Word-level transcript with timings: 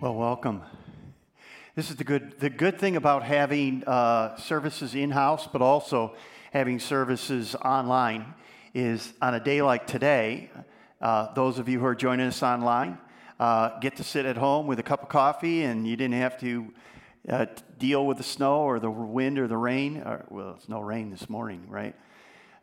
Well, 0.00 0.14
welcome. 0.14 0.62
This 1.76 1.90
is 1.90 1.96
the 1.96 2.04
good, 2.04 2.40
the 2.40 2.48
good 2.48 2.78
thing 2.78 2.96
about 2.96 3.22
having 3.22 3.84
uh, 3.84 4.34
services 4.38 4.94
in 4.94 5.10
house, 5.10 5.46
but 5.46 5.60
also 5.60 6.14
having 6.54 6.78
services 6.78 7.54
online, 7.54 8.32
is 8.72 9.12
on 9.20 9.34
a 9.34 9.40
day 9.40 9.60
like 9.60 9.86
today, 9.86 10.48
uh, 11.02 11.34
those 11.34 11.58
of 11.58 11.68
you 11.68 11.80
who 11.80 11.84
are 11.84 11.94
joining 11.94 12.28
us 12.28 12.42
online 12.42 12.96
uh, 13.38 13.78
get 13.80 13.96
to 13.96 14.02
sit 14.02 14.24
at 14.24 14.38
home 14.38 14.66
with 14.66 14.78
a 14.78 14.82
cup 14.82 15.02
of 15.02 15.10
coffee, 15.10 15.64
and 15.64 15.86
you 15.86 15.96
didn't 15.96 16.14
have 16.14 16.40
to 16.40 16.72
uh, 17.28 17.44
deal 17.78 18.06
with 18.06 18.16
the 18.16 18.22
snow 18.22 18.60
or 18.62 18.80
the 18.80 18.90
wind 18.90 19.38
or 19.38 19.46
the 19.46 19.58
rain. 19.58 19.98
Or, 19.98 20.24
well, 20.30 20.54
it's 20.56 20.66
no 20.66 20.80
rain 20.80 21.10
this 21.10 21.28
morning, 21.28 21.66
right? 21.68 21.94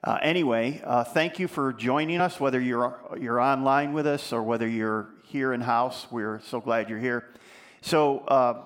Uh, 0.03 0.17
anyway, 0.23 0.81
uh, 0.83 1.03
thank 1.03 1.37
you 1.37 1.47
for 1.47 1.71
joining 1.71 2.19
us, 2.19 2.39
whether 2.39 2.59
you're, 2.59 2.99
you're 3.21 3.39
online 3.39 3.93
with 3.93 4.07
us 4.07 4.33
or 4.33 4.41
whether 4.41 4.67
you're 4.67 5.09
here 5.29 5.53
in 5.53 5.59
house. 5.59 6.07
We're 6.09 6.39
so 6.39 6.61
glad 6.61 6.89
you're 6.89 6.99
here. 6.99 7.25
So, 7.81 8.19
uh, 8.19 8.63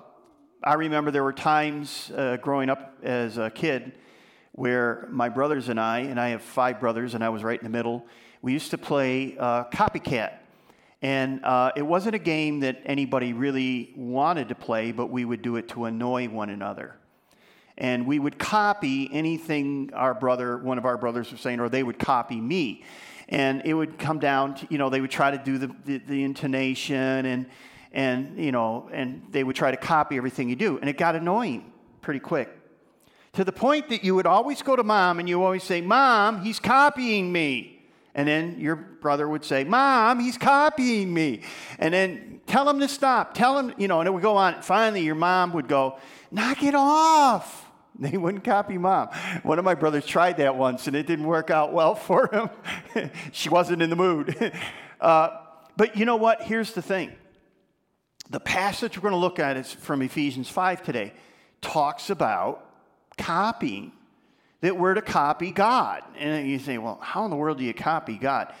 I 0.62 0.74
remember 0.74 1.10
there 1.10 1.24
were 1.24 1.32
times 1.32 2.12
uh, 2.16 2.36
growing 2.36 2.70
up 2.70 2.96
as 3.02 3.36
a 3.36 3.50
kid 3.50 3.92
where 4.52 5.08
my 5.10 5.28
brothers 5.28 5.68
and 5.68 5.80
I, 5.80 6.00
and 6.00 6.20
I 6.20 6.28
have 6.28 6.42
five 6.42 6.78
brothers, 6.78 7.14
and 7.14 7.24
I 7.24 7.30
was 7.30 7.42
right 7.42 7.58
in 7.58 7.64
the 7.64 7.70
middle, 7.70 8.06
we 8.42 8.52
used 8.52 8.70
to 8.70 8.78
play 8.78 9.36
uh, 9.38 9.64
copycat. 9.64 10.38
And 11.00 11.44
uh, 11.44 11.72
it 11.74 11.82
wasn't 11.82 12.14
a 12.14 12.20
game 12.20 12.60
that 12.60 12.80
anybody 12.84 13.32
really 13.32 13.92
wanted 13.96 14.50
to 14.50 14.54
play, 14.54 14.92
but 14.92 15.06
we 15.06 15.24
would 15.24 15.42
do 15.42 15.56
it 15.56 15.68
to 15.70 15.86
annoy 15.86 16.28
one 16.28 16.48
another 16.48 16.96
and 17.78 18.06
we 18.06 18.18
would 18.18 18.38
copy 18.38 19.08
anything 19.12 19.90
our 19.94 20.14
brother, 20.14 20.58
one 20.58 20.78
of 20.78 20.84
our 20.84 20.98
brothers 20.98 21.32
was 21.32 21.40
saying, 21.40 21.58
or 21.58 21.68
they 21.68 21.82
would 21.82 21.98
copy 21.98 22.40
me. 22.40 22.84
And 23.32 23.62
it 23.64 23.72
would 23.72 23.98
come 23.98 24.18
down 24.18 24.56
to, 24.56 24.66
you 24.68 24.76
know, 24.76 24.90
they 24.90 25.00
would 25.00 25.10
try 25.10 25.30
to 25.30 25.38
do 25.38 25.56
the, 25.56 25.74
the, 25.86 25.98
the 25.98 26.22
intonation 26.22 27.24
and, 27.24 27.46
and, 27.90 28.38
you 28.38 28.52
know, 28.52 28.90
and 28.92 29.26
they 29.30 29.42
would 29.42 29.56
try 29.56 29.70
to 29.70 29.76
copy 29.78 30.18
everything 30.18 30.50
you 30.50 30.56
do. 30.56 30.78
And 30.78 30.88
it 30.88 30.98
got 30.98 31.16
annoying 31.16 31.72
pretty 32.02 32.20
quick 32.20 32.50
to 33.32 33.42
the 33.44 33.52
point 33.52 33.88
that 33.88 34.04
you 34.04 34.14
would 34.14 34.26
always 34.26 34.60
go 34.60 34.76
to 34.76 34.84
mom 34.84 35.18
and 35.18 35.26
you 35.26 35.42
always 35.42 35.64
say, 35.64 35.80
Mom, 35.80 36.42
he's 36.42 36.60
copying 36.60 37.32
me. 37.32 37.82
And 38.14 38.28
then 38.28 38.60
your 38.60 38.76
brother 38.76 39.26
would 39.26 39.46
say, 39.46 39.64
Mom, 39.64 40.20
he's 40.20 40.36
copying 40.36 41.12
me. 41.14 41.40
And 41.78 41.94
then 41.94 42.40
tell 42.46 42.68
him 42.68 42.80
to 42.80 42.88
stop. 42.88 43.32
Tell 43.32 43.58
him, 43.58 43.72
you 43.78 43.88
know, 43.88 44.00
and 44.00 44.06
it 44.06 44.10
would 44.10 44.22
go 44.22 44.36
on. 44.36 44.60
Finally, 44.60 45.04
your 45.04 45.14
mom 45.14 45.54
would 45.54 45.68
go, 45.68 45.98
Knock 46.30 46.62
it 46.62 46.74
off. 46.74 47.61
They 47.98 48.16
wouldn't 48.16 48.42
copy 48.42 48.78
mom. 48.78 49.08
One 49.42 49.58
of 49.58 49.64
my 49.64 49.74
brothers 49.74 50.06
tried 50.06 50.38
that 50.38 50.56
once 50.56 50.86
and 50.86 50.96
it 50.96 51.06
didn't 51.06 51.26
work 51.26 51.50
out 51.50 51.72
well 51.72 51.94
for 52.08 52.26
him. 52.32 53.10
she 53.32 53.48
wasn't 53.48 53.82
in 53.82 53.90
the 53.90 53.96
mood. 53.96 54.52
Uh, 55.00 55.28
but 55.76 55.96
you 55.96 56.04
know 56.04 56.16
what? 56.16 56.42
Here's 56.42 56.72
the 56.72 56.82
thing 56.82 57.12
the 58.30 58.40
passage 58.40 58.96
we're 58.96 59.02
going 59.02 59.12
to 59.12 59.18
look 59.18 59.38
at 59.38 59.56
is 59.56 59.72
from 59.72 60.00
Ephesians 60.00 60.48
5 60.48 60.82
today, 60.82 61.12
talks 61.60 62.08
about 62.08 62.66
copying, 63.18 63.92
that 64.62 64.76
we're 64.76 64.94
to 64.94 65.02
copy 65.02 65.50
God. 65.50 66.02
And 66.16 66.48
you 66.48 66.58
say, 66.58 66.78
well, 66.78 66.98
how 67.02 67.24
in 67.24 67.30
the 67.30 67.36
world 67.36 67.58
do 67.58 67.64
you 67.64 67.74
copy 67.74 68.16
God? 68.16 68.54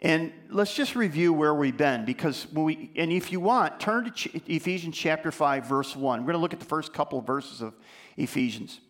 And 0.00 0.32
let's 0.50 0.74
just 0.74 0.96
review 0.96 1.32
where 1.32 1.54
we've 1.54 1.76
been 1.76 2.04
because 2.04 2.48
we, 2.52 2.90
and 2.96 3.12
if 3.12 3.30
you 3.30 3.38
want, 3.38 3.78
turn 3.78 4.10
to 4.12 4.52
Ephesians 4.52 4.96
chapter 4.96 5.30
5, 5.30 5.66
verse 5.66 5.94
1. 5.94 6.20
We're 6.20 6.26
going 6.26 6.34
to 6.34 6.40
look 6.40 6.52
at 6.52 6.58
the 6.58 6.66
first 6.66 6.92
couple 6.92 7.20
of 7.20 7.26
verses 7.26 7.60
of 7.60 7.74
Ephesians. 8.16 8.80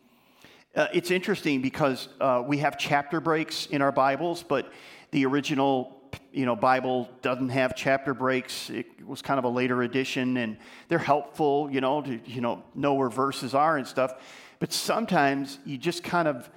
Uh, 0.74 0.88
it's 0.92 1.10
interesting 1.10 1.60
because 1.60 2.08
uh, 2.20 2.42
we 2.46 2.58
have 2.58 2.78
chapter 2.78 3.20
breaks 3.20 3.66
in 3.66 3.82
our 3.82 3.92
Bibles, 3.92 4.42
but 4.42 4.72
the 5.10 5.26
original 5.26 6.00
you 6.32 6.46
know 6.46 6.56
Bible 6.56 7.08
doesn't 7.20 7.50
have 7.50 7.74
chapter 7.76 8.14
breaks. 8.14 8.70
It 8.70 9.06
was 9.06 9.22
kind 9.22 9.38
of 9.38 9.44
a 9.44 9.48
later 9.48 9.82
edition, 9.82 10.36
and 10.38 10.56
they're 10.88 10.98
helpful, 10.98 11.68
you 11.70 11.80
know, 11.80 12.00
to 12.02 12.20
you 12.24 12.40
know 12.40 12.62
know 12.74 12.94
where 12.94 13.10
verses 13.10 13.54
are 13.54 13.76
and 13.76 13.86
stuff. 13.86 14.14
But 14.58 14.72
sometimes 14.72 15.58
you 15.64 15.76
just 15.76 16.02
kind 16.02 16.28
of 16.28 16.48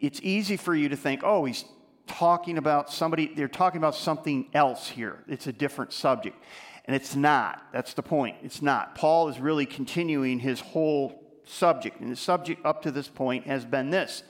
it's 0.00 0.20
easy 0.22 0.56
for 0.56 0.74
you 0.74 0.88
to 0.90 0.96
think, 0.96 1.22
oh, 1.24 1.44
he's 1.44 1.64
talking 2.06 2.58
about 2.58 2.90
somebody, 2.90 3.32
they're 3.34 3.48
talking 3.48 3.78
about 3.78 3.94
something 3.94 4.48
else 4.54 4.88
here. 4.88 5.24
It's 5.28 5.46
a 5.46 5.52
different 5.52 5.92
subject. 5.92 6.36
And 6.84 6.94
it's 6.94 7.16
not. 7.16 7.66
That's 7.72 7.94
the 7.94 8.02
point. 8.02 8.36
It's 8.42 8.62
not. 8.62 8.94
Paul 8.94 9.28
is 9.28 9.40
really 9.40 9.66
continuing 9.66 10.38
his 10.38 10.60
whole 10.60 11.25
subject. 11.46 12.00
And 12.00 12.12
the 12.12 12.16
subject 12.16 12.64
up 12.64 12.82
to 12.82 12.90
this 12.90 13.08
point 13.08 13.46
has 13.46 13.64
been 13.64 13.90
this 13.90 14.22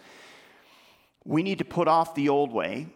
we 1.24 1.42
need 1.42 1.58
to 1.58 1.64
put 1.64 1.88
off 1.88 2.14
the 2.14 2.28
old 2.28 2.52
way, 2.52 2.86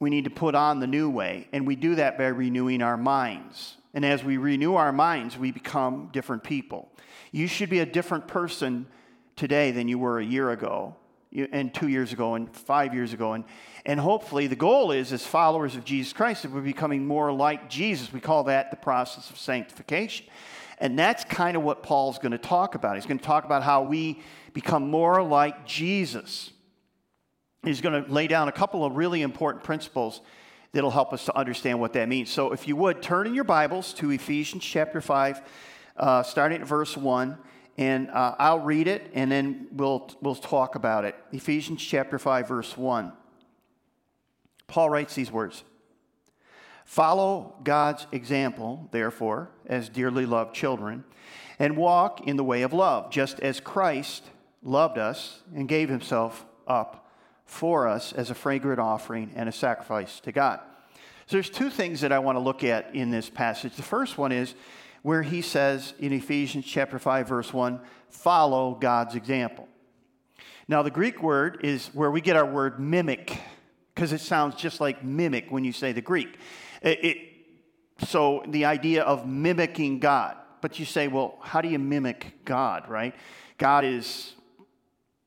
we 0.00 0.10
need 0.10 0.24
to 0.24 0.30
put 0.30 0.54
on 0.54 0.80
the 0.80 0.86
new 0.86 1.08
way. 1.08 1.48
And 1.52 1.66
we 1.66 1.76
do 1.76 1.94
that 1.94 2.18
by 2.18 2.26
renewing 2.26 2.82
our 2.82 2.96
minds. 2.96 3.76
And 3.94 4.04
as 4.04 4.24
we 4.24 4.36
renew 4.38 4.74
our 4.74 4.92
minds, 4.92 5.38
we 5.38 5.52
become 5.52 6.10
different 6.12 6.42
people. 6.42 6.90
You 7.30 7.46
should 7.46 7.70
be 7.70 7.78
a 7.78 7.86
different 7.86 8.26
person 8.26 8.86
today 9.36 9.70
than 9.70 9.86
you 9.86 9.98
were 9.98 10.18
a 10.18 10.24
year 10.24 10.50
ago 10.50 10.96
and 11.52 11.72
two 11.72 11.88
years 11.88 12.12
ago 12.12 12.34
and 12.34 12.54
five 12.54 12.92
years 12.92 13.12
ago. 13.12 13.32
And, 13.34 13.44
and 13.86 14.00
hopefully, 14.00 14.46
the 14.46 14.56
goal 14.56 14.90
is, 14.90 15.12
as 15.12 15.24
followers 15.24 15.76
of 15.76 15.84
Jesus 15.84 16.12
Christ, 16.12 16.42
that 16.42 16.52
we're 16.52 16.60
becoming 16.60 17.06
more 17.06 17.32
like 17.32 17.68
Jesus. 17.70 18.12
We 18.12 18.20
call 18.20 18.44
that 18.44 18.70
the 18.70 18.76
process 18.76 19.30
of 19.30 19.38
sanctification. 19.38 20.26
And 20.78 20.98
that's 20.98 21.24
kind 21.24 21.56
of 21.56 21.62
what 21.62 21.82
Paul's 21.82 22.18
going 22.18 22.32
to 22.32 22.38
talk 22.38 22.74
about. 22.74 22.96
He's 22.96 23.06
going 23.06 23.18
to 23.18 23.24
talk 23.24 23.44
about 23.44 23.62
how 23.62 23.82
we 23.82 24.20
become 24.52 24.90
more 24.90 25.22
like 25.22 25.66
Jesus. 25.66 26.50
He's 27.62 27.80
going 27.80 28.04
to 28.04 28.12
lay 28.12 28.26
down 28.26 28.48
a 28.48 28.52
couple 28.52 28.84
of 28.84 28.96
really 28.96 29.22
important 29.22 29.64
principles 29.64 30.20
that'll 30.72 30.90
help 30.90 31.12
us 31.12 31.24
to 31.26 31.36
understand 31.36 31.80
what 31.80 31.92
that 31.92 32.08
means. 32.08 32.30
So, 32.30 32.52
if 32.52 32.66
you 32.66 32.76
would, 32.76 33.00
turn 33.00 33.26
in 33.26 33.34
your 33.34 33.44
Bibles 33.44 33.92
to 33.94 34.10
Ephesians 34.10 34.64
chapter 34.64 35.00
5, 35.00 35.40
uh, 35.96 36.22
starting 36.22 36.60
at 36.60 36.66
verse 36.66 36.96
1 36.96 37.38
and 37.76 38.10
uh, 38.10 38.34
I'll 38.38 38.60
read 38.60 38.86
it 38.86 39.10
and 39.14 39.30
then 39.30 39.66
we'll, 39.72 40.10
we'll 40.20 40.34
talk 40.34 40.74
about 40.74 41.04
it. 41.04 41.16
Ephesians 41.32 41.82
chapter 41.82 42.18
5, 42.18 42.48
verse 42.48 42.76
1. 42.76 43.12
Paul 44.66 44.90
writes 44.90 45.14
these 45.14 45.30
words 45.30 45.64
Follow 46.84 47.54
God's 47.64 48.06
example, 48.12 48.88
therefore, 48.90 49.50
as 49.66 49.88
dearly 49.88 50.26
loved 50.26 50.54
children, 50.54 51.04
and 51.58 51.76
walk 51.76 52.26
in 52.26 52.36
the 52.36 52.44
way 52.44 52.62
of 52.62 52.72
love, 52.72 53.10
just 53.10 53.40
as 53.40 53.60
Christ 53.60 54.24
loved 54.62 54.98
us 54.98 55.40
and 55.54 55.68
gave 55.68 55.88
himself 55.88 56.44
up 56.66 57.10
for 57.44 57.86
us 57.86 58.12
as 58.12 58.30
a 58.30 58.34
fragrant 58.34 58.80
offering 58.80 59.30
and 59.34 59.48
a 59.48 59.52
sacrifice 59.52 60.20
to 60.20 60.32
God. 60.32 60.60
So 61.26 61.36
there's 61.36 61.50
two 61.50 61.70
things 61.70 62.00
that 62.02 62.12
I 62.12 62.18
want 62.18 62.36
to 62.36 62.40
look 62.40 62.64
at 62.64 62.94
in 62.94 63.10
this 63.10 63.30
passage. 63.30 63.76
The 63.76 63.82
first 63.82 64.18
one 64.18 64.32
is 64.32 64.54
where 65.02 65.22
he 65.22 65.42
says 65.42 65.94
in 65.98 66.12
Ephesians 66.12 66.64
chapter 66.66 66.98
5 66.98 67.28
verse 67.28 67.52
1, 67.52 67.80
follow 68.08 68.74
God's 68.74 69.14
example. 69.14 69.68
Now 70.66 70.82
the 70.82 70.90
Greek 70.90 71.22
word 71.22 71.60
is 71.62 71.88
where 71.88 72.10
we 72.10 72.20
get 72.20 72.36
our 72.36 72.46
word 72.46 72.80
mimic 72.80 73.38
because 73.94 74.12
it 74.12 74.20
sounds 74.20 74.54
just 74.56 74.80
like 74.80 75.04
mimic 75.04 75.50
when 75.50 75.64
you 75.64 75.72
say 75.72 75.92
the 75.92 76.00
Greek. 76.00 76.38
It, 76.84 77.04
it, 77.04 77.18
so 78.06 78.44
the 78.46 78.66
idea 78.66 79.02
of 79.02 79.26
mimicking 79.26 79.98
God. 79.98 80.36
But 80.60 80.78
you 80.78 80.84
say, 80.84 81.08
well, 81.08 81.38
how 81.42 81.60
do 81.60 81.68
you 81.68 81.78
mimic 81.78 82.44
God, 82.44 82.88
right? 82.88 83.14
God 83.58 83.84
is 83.84 84.34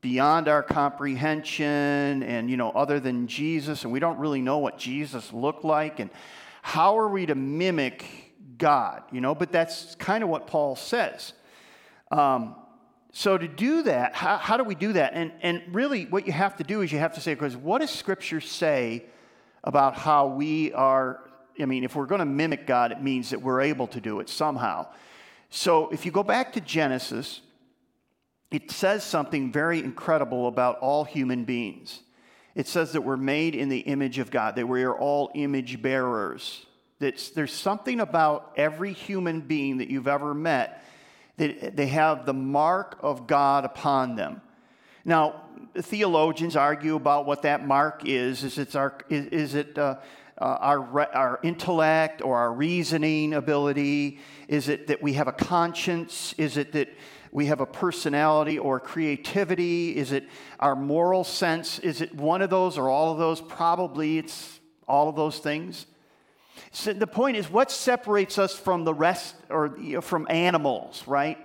beyond 0.01 0.47
our 0.47 0.63
comprehension 0.63 2.23
and 2.23 2.49
you 2.49 2.55
know 2.55 2.69
other 2.71 2.99
than 2.99 3.27
Jesus 3.27 3.83
and 3.83 3.91
we 3.91 3.99
don't 3.99 4.19
really 4.19 4.41
know 4.41 4.59
what 4.59 4.77
Jesus 4.77 5.33
looked 5.33 5.65
like 5.65 5.99
and 5.99 6.11
how 6.61 6.97
are 6.99 7.09
we 7.09 7.25
to 7.25 7.35
mimic 7.35 8.05
God, 8.57 9.03
you 9.11 9.21
know, 9.21 9.35
but 9.35 9.51
that's 9.51 9.95
kind 9.95 10.23
of 10.23 10.29
what 10.29 10.47
Paul 10.47 10.75
says. 10.75 11.33
Um, 12.11 12.55
so 13.11 13.37
to 13.37 13.47
do 13.47 13.83
that, 13.83 14.13
how, 14.13 14.37
how 14.37 14.57
do 14.57 14.63
we 14.63 14.75
do 14.75 14.93
that? 14.93 15.13
And, 15.13 15.31
and 15.41 15.61
really, 15.71 16.05
what 16.05 16.27
you 16.27 16.33
have 16.33 16.57
to 16.57 16.63
do 16.63 16.81
is 16.81 16.91
you 16.91 16.99
have 16.99 17.13
to 17.15 17.21
say, 17.21 17.33
because 17.33 17.55
what 17.55 17.79
does 17.79 17.89
Scripture 17.89 18.41
say 18.41 19.05
about 19.63 19.95
how 19.95 20.27
we 20.27 20.73
are? 20.73 21.26
I 21.59 21.65
mean, 21.65 21.83
if 21.83 21.95
we're 21.95 22.05
going 22.05 22.19
to 22.19 22.25
mimic 22.25 22.67
God, 22.67 22.91
it 22.91 23.01
means 23.01 23.29
that 23.31 23.41
we're 23.41 23.61
able 23.61 23.87
to 23.87 24.01
do 24.01 24.19
it 24.19 24.29
somehow. 24.29 24.87
So 25.49 25.89
if 25.89 26.05
you 26.05 26.11
go 26.11 26.23
back 26.23 26.53
to 26.53 26.61
Genesis, 26.61 27.41
it 28.51 28.71
says 28.71 29.03
something 29.03 29.51
very 29.51 29.79
incredible 29.79 30.47
about 30.47 30.79
all 30.79 31.03
human 31.03 31.45
beings. 31.45 32.01
It 32.55 32.67
says 32.67 32.93
that 32.93 33.01
we're 33.01 33.17
made 33.17 33.55
in 33.55 33.69
the 33.69 33.79
image 33.79 34.19
of 34.19 34.31
God, 34.31 34.55
that 34.55 34.67
we 34.67 34.83
are 34.83 34.95
all 34.95 35.31
image 35.35 35.81
bearers 35.81 36.65
that 36.99 37.31
there's 37.35 37.53
something 37.53 37.99
about 37.99 38.53
every 38.57 38.93
human 38.93 39.41
being 39.41 39.77
that 39.77 39.89
you've 39.89 40.07
ever 40.07 40.33
met 40.33 40.83
that 41.37 41.75
they 41.75 41.87
have 41.87 42.25
the 42.25 42.33
mark 42.33 42.97
of 43.01 43.27
God 43.27 43.63
upon 43.63 44.15
them. 44.15 44.41
Now, 45.05 45.43
theologians 45.75 46.55
argue 46.55 46.95
about 46.95 47.27
what 47.27 47.43
that 47.43 47.65
mark 47.65 48.01
is. 48.05 48.43
Is 48.43 48.57
it 48.57 48.75
our, 48.75 48.97
is, 49.07 49.27
is 49.27 49.55
it, 49.55 49.77
uh, 49.77 49.97
uh, 50.39 50.57
our, 50.59 51.15
our 51.15 51.39
intellect 51.43 52.21
or 52.21 52.37
our 52.37 52.53
reasoning 52.53 53.33
ability? 53.33 54.19
Is 54.47 54.69
it 54.69 54.87
that 54.87 55.01
we 55.01 55.13
have 55.13 55.27
a 55.27 55.31
conscience? 55.31 56.33
Is 56.37 56.57
it 56.57 56.71
that 56.73 56.89
we 57.31 57.47
have 57.47 57.59
a 57.59 57.65
personality 57.65 58.57
or 58.57 58.79
creativity? 58.79 59.95
Is 59.95 60.11
it 60.11 60.27
our 60.59 60.75
moral 60.75 61.23
sense? 61.23 61.79
Is 61.79 62.01
it 62.01 62.15
one 62.15 62.41
of 62.41 62.49
those 62.49 62.77
or 62.77 62.89
all 62.89 63.11
of 63.11 63.17
those? 63.17 63.41
Probably 63.41 64.17
it's 64.17 64.59
all 64.87 65.09
of 65.09 65.15
those 65.15 65.39
things. 65.39 65.85
So 66.71 66.93
the 66.93 67.07
point 67.07 67.37
is, 67.37 67.49
what 67.49 67.71
separates 67.71 68.37
us 68.37 68.57
from 68.57 68.83
the 68.83 68.93
rest, 68.93 69.35
or 69.49 70.01
from 70.01 70.27
animals, 70.29 71.03
right? 71.07 71.37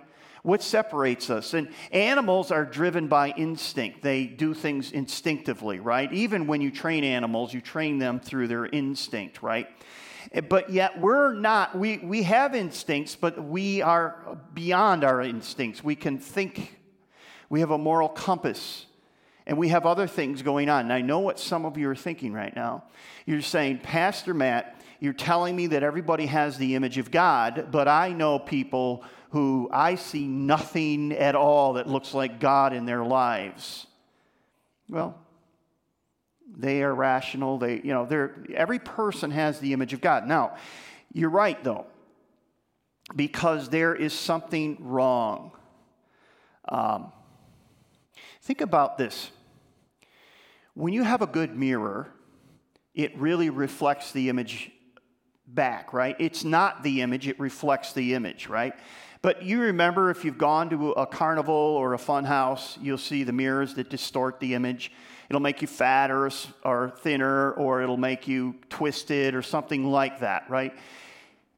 What 0.43 0.61
separates 0.63 1.31
us? 1.31 1.55
And 1.55 1.69
animals 1.93 2.51
are 2.51 2.65
driven 2.65 3.07
by 3.07 3.31
instinct. 3.31 4.03
They 4.03 4.25
do 4.27 4.55
things 4.55 4.91
instinctively, 4.91 5.79
right? 5.79 6.13
Even 6.13 6.49
when 6.49 6.61
you 6.61 6.73
train 6.73 7.05
animals, 7.05 7.55
you 7.55 7.61
train 7.61 7.99
them 7.99 8.19
through 8.19 8.49
their 8.49 8.67
instinct, 8.67 9.41
right? 9.41 9.69
But 10.49 10.71
yet 10.71 11.01
we're 11.01 11.33
not, 11.33 11.79
we, 11.79 11.99
we 11.99 12.25
have 12.25 12.57
instincts, 12.57 13.15
but 13.15 13.43
we 13.45 13.83
are 13.83 14.39
beyond 14.53 15.05
our 15.05 15.21
instincts. 15.21 15.85
We 15.85 15.95
can 15.95 16.19
think, 16.19 16.79
we 17.49 17.61
have 17.61 17.71
a 17.71 17.79
moral 17.79 18.09
compass, 18.09 18.87
and 19.47 19.59
we 19.59 19.69
have 19.69 19.87
other 19.87 20.09
things 20.09 20.43
going 20.43 20.69
on. 20.69 20.83
And 20.83 20.93
I 20.93 21.03
know 21.03 21.21
what 21.21 21.39
some 21.39 21.65
of 21.65 21.77
you 21.77 21.89
are 21.91 21.97
thinking 21.97 22.33
right 22.33 22.55
now. 22.55 22.85
You're 23.27 23.43
saying, 23.43 23.81
Pastor 23.81 24.35
Matt, 24.35 24.81
you're 25.03 25.13
telling 25.13 25.57
me 25.57 25.67
that 25.67 25.83
everybody 25.83 26.27
has 26.27 26.59
the 26.59 26.77
image 26.77 26.97
of 26.97 27.11
God, 27.11 27.73
but 27.73 27.89
I 27.89 28.13
know 28.13 28.39
people 28.39 29.03
who 29.31 29.69
I 29.73 29.97
see 29.97 30.29
nothing 30.29 31.11
at 31.11 31.35
all 31.35 31.73
that 31.73 31.89
looks 31.89 32.15
like 32.15 32.39
God 32.39 32.73
in 32.73 32.87
their 32.87 33.03
lives. 33.03 33.89
Well, 34.89 35.19
they 36.57 36.85
are 36.85 36.95
rational. 36.95 37.59
They, 37.59 37.81
you 37.83 37.93
know, 37.93 38.07
they're, 38.07 38.45
every 38.55 38.79
person 38.79 39.33
has 39.33 39.59
the 39.59 39.73
image 39.73 39.93
of 39.93 40.01
God. 40.01 40.29
Now, 40.29 40.55
you're 41.13 41.31
right, 41.31 41.63
though, 41.65 41.87
because 43.17 43.71
there 43.71 43.97
is 43.97 44.13
something 44.13 44.77
wrong. 44.79 45.51
Um, 46.69 47.11
think 48.41 48.61
about 48.61 48.99
this. 48.99 49.33
When 50.75 50.93
you 50.93 51.03
have 51.03 51.23
a 51.23 51.27
good 51.27 51.57
mirror, 51.57 52.13
it 52.95 53.19
really 53.19 53.51
reflects 53.51 54.13
the 54.13 54.29
image 54.29 54.71
back, 55.55 55.93
right? 55.93 56.17
It's 56.19 56.45
not 56.45 56.83
the 56.83 57.03
image, 57.03 57.29
it 57.29 57.39
reflects 57.39 57.93
the 57.93 58.15
image, 58.15 58.49
right? 58.49 58.75
But 59.23 59.45
you 59.45 59.61
remember 59.61 60.11
if 60.11 60.25
you've 60.25 60.39
gone 60.39 60.71
to 60.71 60.93
a 60.93 61.07
carnival 61.07 61.55
or 61.55 61.95
a 61.95 61.99
fun 61.99 62.25
house, 62.25 62.77
you'll 62.83 62.99
see 62.99 63.23
the 63.23 63.33
mirrors 63.33 63.75
that 63.75 63.89
distort 63.89 64.41
the 64.41 64.55
image. 64.55 64.91
It'll 65.29 65.41
make 65.41 65.63
you 65.63 65.69
fatter 65.69 66.29
or 66.65 66.93
thinner, 66.99 67.53
or 67.53 67.83
it'll 67.83 67.97
make 67.97 68.27
you 68.27 68.57
twisted 68.69 69.37
or 69.37 69.43
something 69.43 69.85
like 69.85 70.21
that, 70.21 70.51
right? 70.51 70.75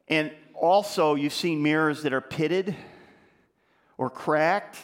And 0.07 0.31
also, 0.53 1.15
you've 1.15 1.33
seen 1.33 1.63
mirrors 1.63 2.03
that 2.03 2.13
are 2.13 2.21
pitted 2.21 2.75
or 3.97 4.11
cracked. 4.11 4.77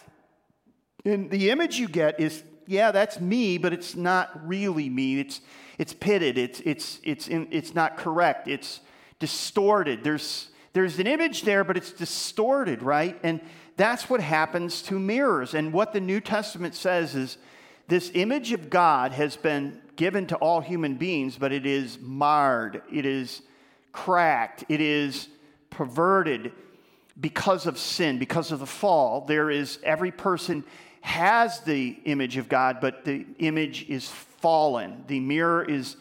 And 1.06 1.30
the 1.30 1.52
image 1.52 1.78
you 1.78 1.88
get 1.88 2.20
is, 2.20 2.44
yeah, 2.66 2.92
that's 2.92 3.20
me, 3.20 3.58
but 3.58 3.74
it's 3.74 3.96
not 3.96 4.48
really 4.48 4.90
me. 4.90 5.20
It's, 5.20 5.42
it's 5.78 5.94
pitted, 5.94 6.38
it's, 6.38 6.62
it's, 6.62 7.00
it's, 7.04 7.28
in, 7.28 7.48
it's 7.52 7.76
not 7.76 7.98
correct, 7.98 8.48
it's 8.48 8.82
distorted. 9.22 10.04
There's 10.04 10.50
there's 10.74 11.00
an 11.00 11.08
image 11.08 11.44
there, 11.44 11.64
but 11.64 11.78
it's 11.78 11.92
distorted, 11.92 12.82
right? 12.82 13.20
And 13.24 13.42
that's 13.76 14.10
what 14.10 14.22
happens 14.22 14.82
to 14.84 15.00
mirrors. 15.00 15.54
And 15.54 15.74
what 15.74 15.94
the 15.94 16.00
New 16.00 16.22
Testament 16.22 16.76
says 16.76 17.16
is 17.16 17.38
this 17.88 18.12
image 18.14 18.54
of 18.54 18.70
God 18.70 19.12
has 19.12 19.36
been 19.36 19.82
given 19.98 20.28
to 20.28 20.36
all 20.38 20.62
human 20.62 20.96
beings, 20.96 21.38
but 21.38 21.52
it 21.52 21.66
is 21.66 22.00
marred, 22.00 22.82
it 22.92 23.06
is 23.06 23.42
cracked, 23.92 24.64
it 24.70 24.80
is 24.80 25.28
perverted 25.70 26.54
because 27.20 27.66
of 27.66 27.78
sin, 27.78 28.18
because 28.18 28.52
of 28.52 28.60
the 28.60 28.66
fall. 28.66 29.26
There 29.26 29.50
is 29.50 29.78
every 29.84 30.12
person 30.12 30.64
has 31.02 31.60
the 31.62 32.00
image 32.06 32.38
of 32.38 32.48
God, 32.48 32.78
but 32.80 33.04
the 33.04 33.26
image 33.40 33.90
is 33.90 34.08
fallen. 34.08 35.04
The 35.08 35.20
mirror 35.20 35.64
is 35.64 35.98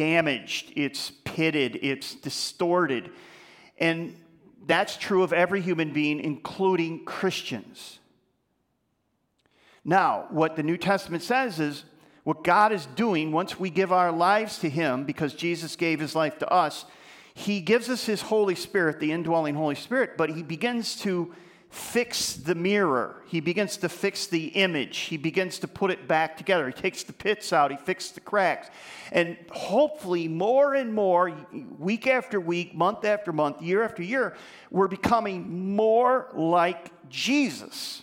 damaged, 0.00 0.72
it's 0.76 1.10
pitted, 1.24 1.78
it's 1.82 2.14
distorted. 2.14 3.10
And 3.76 4.16
that's 4.66 4.96
true 4.96 5.22
of 5.22 5.34
every 5.34 5.60
human 5.60 5.92
being, 5.92 6.20
including 6.20 7.04
Christians. 7.04 7.98
Now, 9.84 10.24
what 10.30 10.56
the 10.56 10.62
New 10.62 10.78
Testament 10.78 11.22
says 11.22 11.60
is 11.60 11.84
what 12.24 12.44
God 12.44 12.72
is 12.72 12.86
doing 12.86 13.30
once 13.30 13.60
we 13.60 13.68
give 13.68 13.92
our 13.92 14.10
lives 14.10 14.58
to 14.60 14.70
Him, 14.70 15.04
because 15.04 15.34
Jesus 15.34 15.76
gave 15.76 16.00
His 16.00 16.14
life 16.14 16.38
to 16.38 16.50
us, 16.50 16.86
He 17.34 17.60
gives 17.60 17.90
us 17.90 18.06
His 18.06 18.22
Holy 18.22 18.54
Spirit, 18.54 19.00
the 19.00 19.12
indwelling 19.12 19.54
Holy 19.54 19.74
Spirit, 19.74 20.16
but 20.16 20.30
He 20.30 20.42
begins 20.42 20.96
to 21.00 21.34
fix 21.70 22.34
the 22.34 22.54
mirror. 22.54 23.22
He 23.26 23.40
begins 23.40 23.76
to 23.78 23.88
fix 23.88 24.26
the 24.26 24.46
image. 24.48 24.98
He 24.98 25.16
begins 25.16 25.60
to 25.60 25.68
put 25.68 25.92
it 25.92 26.08
back 26.08 26.36
together. 26.36 26.66
He 26.66 26.72
takes 26.72 27.04
the 27.04 27.12
pits 27.12 27.52
out. 27.52 27.70
He 27.70 27.76
fixes 27.76 28.12
the 28.12 28.20
cracks. 28.20 28.68
And 29.12 29.36
hopefully, 29.52 30.26
more 30.26 30.74
and 30.74 30.92
more, 30.92 31.32
week 31.78 32.08
after 32.08 32.40
week, 32.40 32.74
month 32.74 33.04
after 33.04 33.32
month, 33.32 33.62
year 33.62 33.84
after 33.84 34.02
year, 34.02 34.36
we're 34.70 34.88
becoming 34.88 35.74
more 35.76 36.28
like 36.34 36.90
Jesus. 37.08 38.02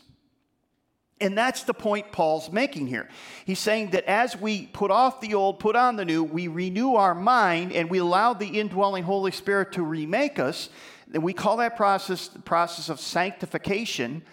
And 1.19 1.38
that's 1.38 1.64
the 1.64 1.74
point 1.74 2.12
Paul's 2.12 2.52
making 2.52 2.88
here. 2.88 3.10
He's 3.44 3.60
saying 3.60 3.90
that 3.92 4.06
as 4.06 4.40
we 4.40 4.68
put 4.68 4.92
off 4.92 5.19
the 5.19 5.34
old, 5.34 5.60
put 5.60 5.75
on 5.75 5.96
the 5.96 6.06
new, 6.06 6.24
we 6.24 6.48
renew 6.48 6.94
our 6.94 7.16
mind 7.16 7.74
and 7.74 7.90
we 7.90 7.98
allow 7.98 8.34
the 8.34 8.60
indwelling 8.60 9.04
Holy 9.04 9.31
Spirit 9.31 9.74
to 9.74 9.81
remake 9.81 10.40
us 10.40 10.69
and 11.13 11.24
we 11.24 11.33
call 11.33 11.57
that 11.57 11.75
process 11.75 12.27
the 12.27 12.39
process 12.39 12.89
of 12.89 13.00
sanctification. 13.00 14.24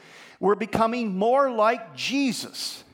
We're 0.41 0.55
becoming 0.55 1.17
more 1.17 1.51
like 1.51 1.95
Jesus. 1.95 2.85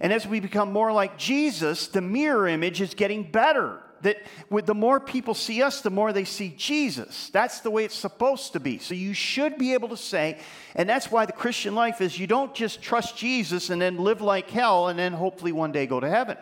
And 0.00 0.12
as 0.12 0.26
we 0.26 0.40
become 0.40 0.72
more 0.72 0.92
like 0.92 1.16
Jesus, 1.16 1.86
the 1.88 2.00
mirror 2.00 2.46
image 2.46 2.80
is 2.80 2.94
getting 2.94 3.22
better. 3.22 3.80
That 4.02 4.18
with 4.50 4.66
the 4.66 4.74
more 4.74 4.98
people 4.98 5.32
see 5.32 5.62
us, 5.62 5.80
the 5.80 5.90
more 5.90 6.12
they 6.12 6.24
see 6.24 6.52
Jesus. 6.56 7.30
That's 7.30 7.60
the 7.60 7.70
way 7.70 7.84
it's 7.84 7.94
supposed 7.94 8.52
to 8.54 8.60
be. 8.60 8.78
So 8.78 8.94
you 8.94 9.14
should 9.14 9.58
be 9.58 9.74
able 9.74 9.88
to 9.88 9.96
say, 9.96 10.40
and 10.74 10.88
that's 10.88 11.10
why 11.10 11.24
the 11.24 11.32
Christian 11.32 11.76
life 11.76 12.00
is 12.00 12.18
you 12.18 12.26
don't 12.26 12.52
just 12.52 12.82
trust 12.82 13.16
Jesus 13.16 13.70
and 13.70 13.80
then 13.80 13.98
live 13.98 14.20
like 14.20 14.50
hell 14.50 14.88
and 14.88 14.98
then 14.98 15.12
hopefully 15.12 15.52
one 15.52 15.70
day 15.70 15.86
go 15.86 16.00
to 16.00 16.08
heaven 16.08 16.36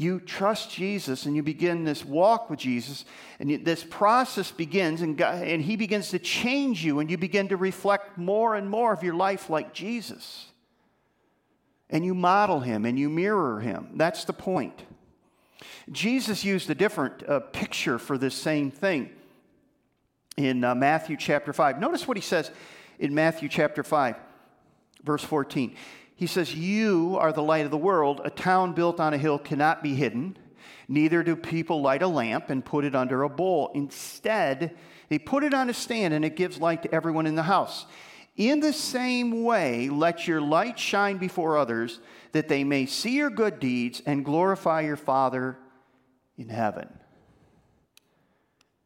you 0.00 0.18
trust 0.18 0.70
Jesus 0.70 1.26
and 1.26 1.36
you 1.36 1.42
begin 1.42 1.84
this 1.84 2.06
walk 2.06 2.48
with 2.48 2.58
Jesus, 2.58 3.04
and 3.38 3.66
this 3.66 3.84
process 3.84 4.50
begins, 4.50 5.02
and, 5.02 5.14
God, 5.14 5.42
and 5.46 5.60
He 5.60 5.76
begins 5.76 6.08
to 6.08 6.18
change 6.18 6.82
you, 6.82 7.00
and 7.00 7.10
you 7.10 7.18
begin 7.18 7.48
to 7.48 7.58
reflect 7.58 8.16
more 8.16 8.54
and 8.54 8.70
more 8.70 8.94
of 8.94 9.02
your 9.02 9.12
life 9.12 9.50
like 9.50 9.74
Jesus. 9.74 10.46
And 11.90 12.02
you 12.02 12.14
model 12.14 12.60
Him 12.60 12.86
and 12.86 12.98
you 12.98 13.10
mirror 13.10 13.60
Him. 13.60 13.90
That's 13.96 14.24
the 14.24 14.32
point. 14.32 14.84
Jesus 15.92 16.44
used 16.44 16.70
a 16.70 16.74
different 16.74 17.28
uh, 17.28 17.40
picture 17.40 17.98
for 17.98 18.16
this 18.16 18.34
same 18.34 18.70
thing 18.70 19.10
in 20.38 20.64
uh, 20.64 20.74
Matthew 20.74 21.18
chapter 21.18 21.52
5. 21.52 21.78
Notice 21.78 22.08
what 22.08 22.16
He 22.16 22.22
says 22.22 22.50
in 22.98 23.14
Matthew 23.14 23.50
chapter 23.50 23.82
5, 23.82 24.16
verse 25.04 25.24
14. 25.24 25.76
He 26.20 26.26
says, 26.26 26.54
You 26.54 27.16
are 27.18 27.32
the 27.32 27.42
light 27.42 27.64
of 27.64 27.70
the 27.70 27.78
world. 27.78 28.20
A 28.22 28.28
town 28.28 28.74
built 28.74 29.00
on 29.00 29.14
a 29.14 29.18
hill 29.18 29.38
cannot 29.38 29.82
be 29.82 29.94
hidden. 29.94 30.36
Neither 30.86 31.22
do 31.22 31.34
people 31.34 31.80
light 31.80 32.02
a 32.02 32.08
lamp 32.08 32.50
and 32.50 32.62
put 32.62 32.84
it 32.84 32.94
under 32.94 33.22
a 33.22 33.28
bowl. 33.30 33.70
Instead, 33.74 34.76
they 35.08 35.18
put 35.18 35.44
it 35.44 35.54
on 35.54 35.70
a 35.70 35.72
stand 35.72 36.12
and 36.12 36.22
it 36.22 36.36
gives 36.36 36.60
light 36.60 36.82
to 36.82 36.94
everyone 36.94 37.26
in 37.26 37.36
the 37.36 37.44
house. 37.44 37.86
In 38.36 38.60
the 38.60 38.74
same 38.74 39.44
way, 39.44 39.88
let 39.88 40.28
your 40.28 40.42
light 40.42 40.78
shine 40.78 41.16
before 41.16 41.56
others, 41.56 42.00
that 42.32 42.48
they 42.48 42.64
may 42.64 42.84
see 42.84 43.16
your 43.16 43.30
good 43.30 43.58
deeds 43.58 44.02
and 44.04 44.22
glorify 44.22 44.82
your 44.82 44.98
Father 44.98 45.56
in 46.36 46.50
heaven. 46.50 46.86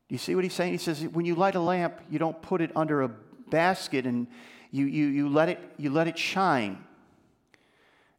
Do 0.09 0.14
you 0.14 0.19
see 0.19 0.37
what 0.37 0.45
he's 0.45 0.55
saying? 0.55 0.71
He 0.71 0.79
says, 0.79 1.03
when 1.03 1.26
you 1.26 1.35
light 1.35 1.57
a 1.57 1.61
lamp, 1.61 2.00
you 2.09 2.21
don't 2.21 2.41
put 2.41 2.61
it 2.61 2.71
under 2.76 3.03
a 3.03 3.09
basket 3.09 4.07
and 4.07 4.29
you, 4.71 4.87
you, 4.87 5.07
you, 5.07 5.29
let, 5.29 5.49
it, 5.49 5.59
you 5.79 5.91
let 5.91 6.07
it 6.07 6.17
shine. 6.17 6.85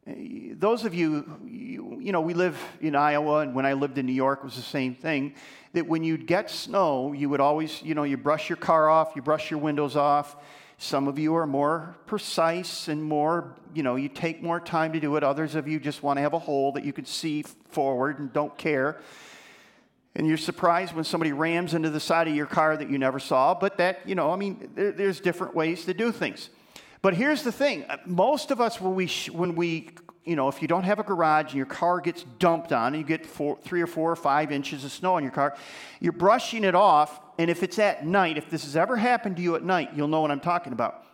Those 0.07 0.85
of 0.85 0.93
you, 0.93 1.39
you, 1.45 1.97
you 1.99 2.11
know, 2.11 2.21
we 2.21 2.35
live 2.35 2.59
in 2.79 2.95
Iowa, 2.95 3.39
and 3.39 3.55
when 3.55 3.65
I 3.65 3.73
lived 3.73 3.97
in 3.97 4.05
New 4.05 4.13
York, 4.13 4.39
it 4.39 4.45
was 4.45 4.55
the 4.55 4.61
same 4.61 4.93
thing. 4.93 5.33
That 5.73 5.87
when 5.87 6.03
you'd 6.03 6.27
get 6.27 6.51
snow, 6.51 7.11
you 7.13 7.27
would 7.29 7.39
always, 7.39 7.81
you 7.81 7.95
know, 7.95 8.03
you 8.03 8.15
brush 8.15 8.47
your 8.47 8.57
car 8.57 8.87
off, 8.87 9.13
you 9.15 9.23
brush 9.23 9.49
your 9.49 9.59
windows 9.59 9.95
off. 9.95 10.35
Some 10.77 11.07
of 11.07 11.17
you 11.17 11.35
are 11.35 11.47
more 11.47 11.95
precise 12.05 12.87
and 12.87 13.03
more, 13.03 13.55
you 13.73 13.81
know, 13.81 13.95
you 13.95 14.07
take 14.09 14.43
more 14.43 14.59
time 14.59 14.93
to 14.93 14.99
do 14.99 15.15
it. 15.15 15.23
Others 15.23 15.55
of 15.55 15.67
you 15.67 15.79
just 15.79 16.03
want 16.03 16.17
to 16.17 16.21
have 16.21 16.33
a 16.33 16.39
hole 16.39 16.73
that 16.73 16.83
you 16.83 16.93
can 16.93 17.05
see 17.05 17.43
forward 17.69 18.19
and 18.19 18.31
don't 18.31 18.55
care. 18.57 18.99
And 20.15 20.27
you're 20.27 20.37
surprised 20.37 20.93
when 20.93 21.03
somebody 21.03 21.33
rams 21.33 21.73
into 21.73 21.89
the 21.89 21.99
side 21.99 22.27
of 22.27 22.35
your 22.35 22.45
car 22.45 22.77
that 22.77 22.89
you 22.89 22.97
never 22.97 23.19
saw. 23.19 23.53
But 23.55 23.77
that, 23.77 24.07
you 24.07 24.15
know, 24.15 24.31
I 24.31 24.35
mean, 24.35 24.69
there, 24.75 24.91
there's 24.91 25.19
different 25.19 25.55
ways 25.55 25.85
to 25.85 25.93
do 25.93 26.11
things. 26.11 26.49
But 27.05 27.13
here's 27.13 27.43
the 27.43 27.51
thing 27.51 27.85
uh, 27.87 27.97
most 28.07 28.49
of 28.49 28.59
us, 28.59 28.81
when 28.81 28.95
we, 28.95 29.05
when 29.31 29.53
we, 29.53 29.91
you 30.23 30.35
know, 30.35 30.47
if 30.47 30.59
you 30.59 30.67
don't 30.67 30.85
have 30.85 30.97
a 30.97 31.03
garage 31.03 31.49
and 31.51 31.53
your 31.53 31.67
car 31.67 32.01
gets 32.01 32.25
dumped 32.39 32.73
on 32.73 32.95
and 32.95 32.97
you 32.99 33.07
get 33.07 33.27
four, 33.27 33.59
three 33.61 33.79
or 33.79 33.85
four 33.85 34.11
or 34.11 34.15
five 34.15 34.51
inches 34.51 34.83
of 34.83 34.91
snow 34.91 35.13
on 35.13 35.21
your 35.21 35.31
car, 35.31 35.55
you're 35.99 36.11
brushing 36.11 36.63
it 36.63 36.73
off. 36.73 37.21
And 37.37 37.51
if 37.51 37.61
it's 37.61 37.77
at 37.77 38.07
night, 38.07 38.39
if 38.39 38.49
this 38.49 38.63
has 38.63 38.75
ever 38.75 38.97
happened 38.97 39.35
to 39.35 39.43
you 39.43 39.55
at 39.55 39.61
night, 39.61 39.91
you'll 39.95 40.07
know 40.07 40.21
what 40.21 40.31
I'm 40.31 40.39
talking 40.39 40.73
about. 40.73 41.05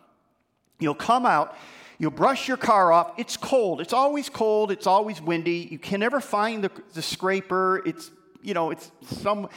You'll 0.80 0.94
come 0.94 1.26
out, 1.26 1.58
you'll 1.98 2.10
brush 2.10 2.48
your 2.48 2.56
car 2.56 2.90
off. 2.90 3.12
It's 3.18 3.36
cold. 3.36 3.82
It's 3.82 3.92
always 3.92 4.30
cold. 4.30 4.70
It's 4.70 4.86
always 4.86 5.20
windy. 5.20 5.68
You 5.70 5.78
can 5.78 6.00
never 6.00 6.22
find 6.22 6.64
the, 6.64 6.70
the 6.94 7.02
scraper. 7.02 7.82
It's 7.84 8.10
you 8.40 8.54
know, 8.54 8.70
it's 8.70 8.90
some, 9.02 9.48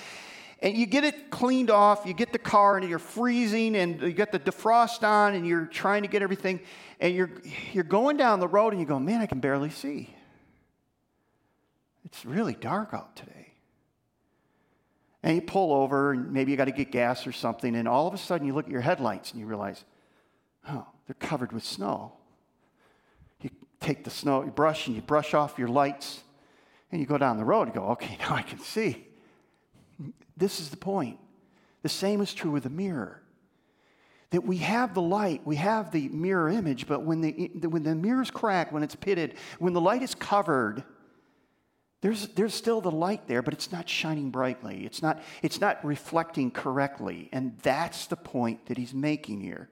and 0.61 0.75
you 0.75 0.85
get 0.85 1.03
it 1.03 1.29
cleaned 1.29 1.69
off, 1.69 2.05
you 2.05 2.13
get 2.13 2.31
the 2.31 2.39
car, 2.39 2.77
and 2.77 2.87
you're 2.87 2.99
freezing, 2.99 3.75
and 3.75 4.01
you 4.01 4.13
got 4.13 4.31
the 4.31 4.39
defrost 4.39 5.03
on, 5.03 5.35
and 5.35 5.45
you're 5.45 5.65
trying 5.65 6.03
to 6.03 6.07
get 6.07 6.21
everything, 6.21 6.59
and 6.99 7.13
you're, 7.13 7.31
you're 7.73 7.83
going 7.83 8.17
down 8.17 8.39
the 8.39 8.47
road, 8.47 8.71
and 8.73 8.79
you 8.79 8.87
go, 8.87 8.99
man, 8.99 9.21
I 9.21 9.25
can 9.25 9.39
barely 9.39 9.69
see. 9.69 10.15
It's 12.05 12.25
really 12.25 12.53
dark 12.53 12.93
out 12.93 13.15
today. 13.15 13.51
And 15.21 15.35
you 15.35 15.41
pull 15.41 15.73
over, 15.73 16.13
and 16.13 16.31
maybe 16.31 16.51
you 16.51 16.57
got 16.57 16.65
to 16.65 16.71
get 16.71 16.91
gas 16.91 17.27
or 17.27 17.31
something, 17.31 17.75
and 17.75 17.87
all 17.87 18.07
of 18.07 18.13
a 18.13 18.17
sudden 18.17 18.47
you 18.47 18.53
look 18.53 18.65
at 18.65 18.71
your 18.71 18.81
headlights 18.81 19.31
and 19.31 19.39
you 19.39 19.47
realize, 19.47 19.83
oh, 20.69 20.85
they're 21.07 21.15
covered 21.19 21.51
with 21.51 21.63
snow. 21.63 22.13
You 23.41 23.49
take 23.79 24.03
the 24.03 24.09
snow, 24.09 24.43
you 24.43 24.51
brush, 24.51 24.87
and 24.87 24.95
you 24.95 25.01
brush 25.01 25.33
off 25.33 25.57
your 25.57 25.67
lights, 25.67 26.23
and 26.91 27.01
you 27.01 27.07
go 27.07 27.17
down 27.17 27.37
the 27.37 27.43
road 27.43 27.63
and 27.63 27.73
go, 27.73 27.83
okay, 27.89 28.17
now 28.21 28.35
I 28.35 28.43
can 28.43 28.59
see. 28.59 29.07
This 30.37 30.59
is 30.59 30.69
the 30.69 30.77
point. 30.77 31.19
The 31.81 31.89
same 31.89 32.21
is 32.21 32.33
true 32.33 32.51
with 32.51 32.65
a 32.65 32.69
mirror. 32.69 33.21
That 34.31 34.45
we 34.45 34.57
have 34.57 34.93
the 34.93 35.01
light, 35.01 35.41
we 35.45 35.55
have 35.57 35.91
the 35.91 36.09
mirror 36.09 36.49
image, 36.49 36.87
but 36.87 37.03
when 37.03 37.21
the, 37.21 37.51
when 37.67 37.83
the 37.83 37.95
mirror's 37.95 38.31
cracked, 38.31 38.73
when 38.73 38.83
it's 38.83 38.95
pitted, 38.95 39.35
when 39.59 39.73
the 39.73 39.81
light 39.81 40.01
is 40.01 40.15
covered, 40.15 40.83
there's, 42.01 42.27
there's 42.29 42.53
still 42.53 42.81
the 42.81 42.91
light 42.91 43.27
there, 43.27 43.41
but 43.41 43.53
it's 43.53 43.71
not 43.71 43.87
shining 43.87 44.29
brightly. 44.29 44.85
It's 44.85 45.01
not, 45.01 45.21
it's 45.41 45.61
not 45.61 45.83
reflecting 45.85 46.51
correctly. 46.51 47.29
And 47.31 47.57
that's 47.63 48.07
the 48.07 48.15
point 48.15 48.65
that 48.65 48.77
he's 48.77 48.93
making 48.93 49.41
here. 49.41 49.69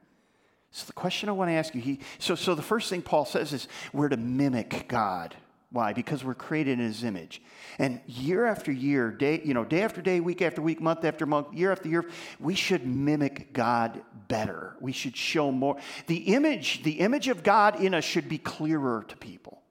So 0.71 0.85
the 0.87 0.93
question 0.93 1.29
I 1.29 1.33
want 1.33 1.49
to 1.49 1.53
ask 1.53 1.75
you, 1.75 1.81
he, 1.81 1.99
so, 2.17 2.33
so 2.33 2.55
the 2.55 2.63
first 2.63 2.89
thing 2.89 3.03
Paul 3.03 3.25
says 3.25 3.53
is 3.53 3.67
we're 3.91 4.09
to 4.09 4.17
mimic 4.17 4.85
God. 4.87 5.35
Why? 5.73 5.91
Because 5.91 6.23
we're 6.23 6.35
created 6.35 6.73
in 6.73 6.85
his 6.85 7.03
image. 7.03 7.41
And 7.79 7.99
year 8.05 8.45
after 8.45 8.71
year, 8.71 9.09
day, 9.09 9.41
you 9.43 9.55
know, 9.55 9.65
day 9.65 9.81
after 9.81 10.03
day, 10.03 10.19
week 10.19 10.43
after 10.43 10.61
week, 10.61 10.79
month 10.79 11.03
after 11.03 11.25
month, 11.25 11.51
year 11.51 11.71
after 11.71 11.89
year, 11.89 12.05
we 12.39 12.53
should 12.53 12.85
mimic 12.85 13.53
God 13.53 14.03
better. 14.27 14.77
We 14.79 14.91
should 14.91 15.17
show 15.17 15.51
more. 15.51 15.77
The 16.05 16.35
image, 16.35 16.83
the 16.83 16.99
image 16.99 17.27
of 17.27 17.41
God 17.41 17.81
in 17.81 17.95
us 17.95 18.03
should 18.03 18.29
be 18.29 18.37
clearer 18.37 19.03
to 19.07 19.17
people. 19.17 19.63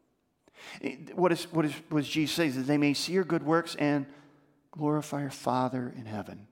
What, 1.15 1.31
is, 1.31 1.45
what, 1.53 1.67
is, 1.67 1.73
what 1.89 2.03
Jesus 2.03 2.35
say? 2.35 2.49
That 2.49 2.67
they 2.67 2.79
may 2.79 2.95
see 2.95 3.13
your 3.13 3.23
good 3.23 3.45
works 3.45 3.77
and 3.77 4.07
glorify 4.73 5.21
your 5.21 5.31
Father 5.31 5.95
in 5.97 6.07
heaven. 6.07 6.49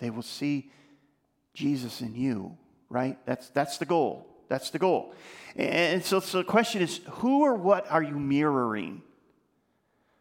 They 0.00 0.10
will 0.10 0.22
see 0.22 0.72
Jesus 1.54 2.00
in 2.00 2.16
you, 2.16 2.58
right? 2.88 3.16
That's, 3.26 3.48
that's 3.50 3.78
the 3.78 3.86
goal. 3.86 4.26
That's 4.48 4.70
the 4.70 4.78
goal. 4.78 5.14
And 5.56 6.04
so, 6.04 6.20
so 6.20 6.38
the 6.38 6.44
question 6.44 6.82
is 6.82 7.00
who 7.10 7.42
or 7.42 7.54
what 7.54 7.90
are 7.90 8.02
you 8.02 8.18
mirroring? 8.18 9.02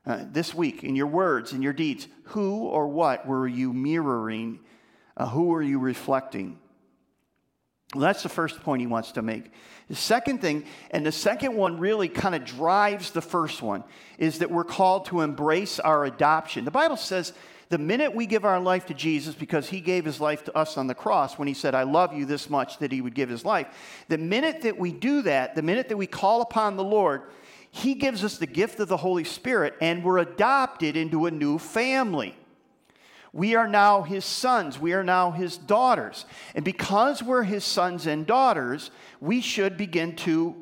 Uh, 0.05 0.23
this 0.31 0.53
week, 0.53 0.83
in 0.83 0.95
your 0.95 1.07
words, 1.07 1.51
in 1.51 1.63
your 1.63 1.73
deeds, 1.73 2.07
who 2.25 2.65
or 2.65 2.87
what 2.87 3.25
were 3.25 3.47
you 3.47 3.73
mirroring? 3.73 4.59
Uh, 5.17 5.27
who 5.27 5.51
are 5.53 5.63
you 5.63 5.79
reflecting? 5.79 6.59
Well, 7.93 8.01
that's 8.01 8.21
the 8.21 8.29
first 8.29 8.61
point 8.61 8.81
he 8.81 8.87
wants 8.87 9.13
to 9.13 9.23
make. 9.23 9.51
The 9.89 9.95
second 9.95 10.41
thing, 10.41 10.65
and 10.91 11.05
the 11.05 11.11
second 11.11 11.55
one 11.55 11.79
really 11.79 12.07
kind 12.07 12.35
of 12.35 12.45
drives 12.45 13.11
the 13.11 13.21
first 13.21 13.61
one, 13.61 13.83
is 14.19 14.39
that 14.39 14.51
we're 14.51 14.63
called 14.63 15.05
to 15.07 15.21
embrace 15.21 15.79
our 15.79 16.05
adoption. 16.05 16.65
The 16.65 16.71
Bible 16.71 16.97
says 16.97 17.33
the 17.69 17.77
minute 17.77 18.13
we 18.13 18.25
give 18.25 18.45
our 18.45 18.59
life 18.59 18.85
to 18.87 18.93
Jesus, 18.93 19.35
because 19.35 19.69
he 19.69 19.81
gave 19.81 20.05
his 20.05 20.21
life 20.21 20.43
to 20.45 20.57
us 20.57 20.77
on 20.77 20.87
the 20.87 20.95
cross 20.95 21.37
when 21.37 21.47
he 21.47 21.53
said, 21.53 21.73
I 21.73 21.83
love 21.83 22.13
you 22.13 22.25
this 22.25 22.49
much 22.49 22.77
that 22.79 22.91
he 22.91 23.01
would 23.01 23.15
give 23.15 23.29
his 23.29 23.43
life, 23.43 23.67
the 24.07 24.17
minute 24.17 24.61
that 24.61 24.77
we 24.77 24.91
do 24.91 25.21
that, 25.23 25.55
the 25.55 25.61
minute 25.61 25.89
that 25.89 25.97
we 25.97 26.07
call 26.07 26.41
upon 26.41 26.75
the 26.75 26.83
Lord, 26.83 27.23
he 27.71 27.95
gives 27.95 28.23
us 28.23 28.37
the 28.37 28.47
gift 28.47 28.79
of 28.79 28.87
the 28.87 28.97
Holy 28.97 29.23
Spirit 29.23 29.73
and 29.81 30.03
we're 30.03 30.19
adopted 30.19 30.95
into 30.95 31.25
a 31.25 31.31
new 31.31 31.57
family. 31.57 32.35
We 33.33 33.55
are 33.55 33.67
now 33.67 34.03
his 34.03 34.23
sons. 34.23 34.79
We 34.79 34.93
are 34.93 35.03
now 35.03 35.31
his 35.31 35.57
daughters. 35.57 36.25
And 36.55 36.63
because 36.63 37.21
we're 37.21 37.43
his 37.43 37.65
sons 37.65 38.07
and 38.07 38.25
daughters, 38.25 38.91
we 39.19 39.41
should 39.41 39.75
begin 39.75 40.15
to 40.17 40.55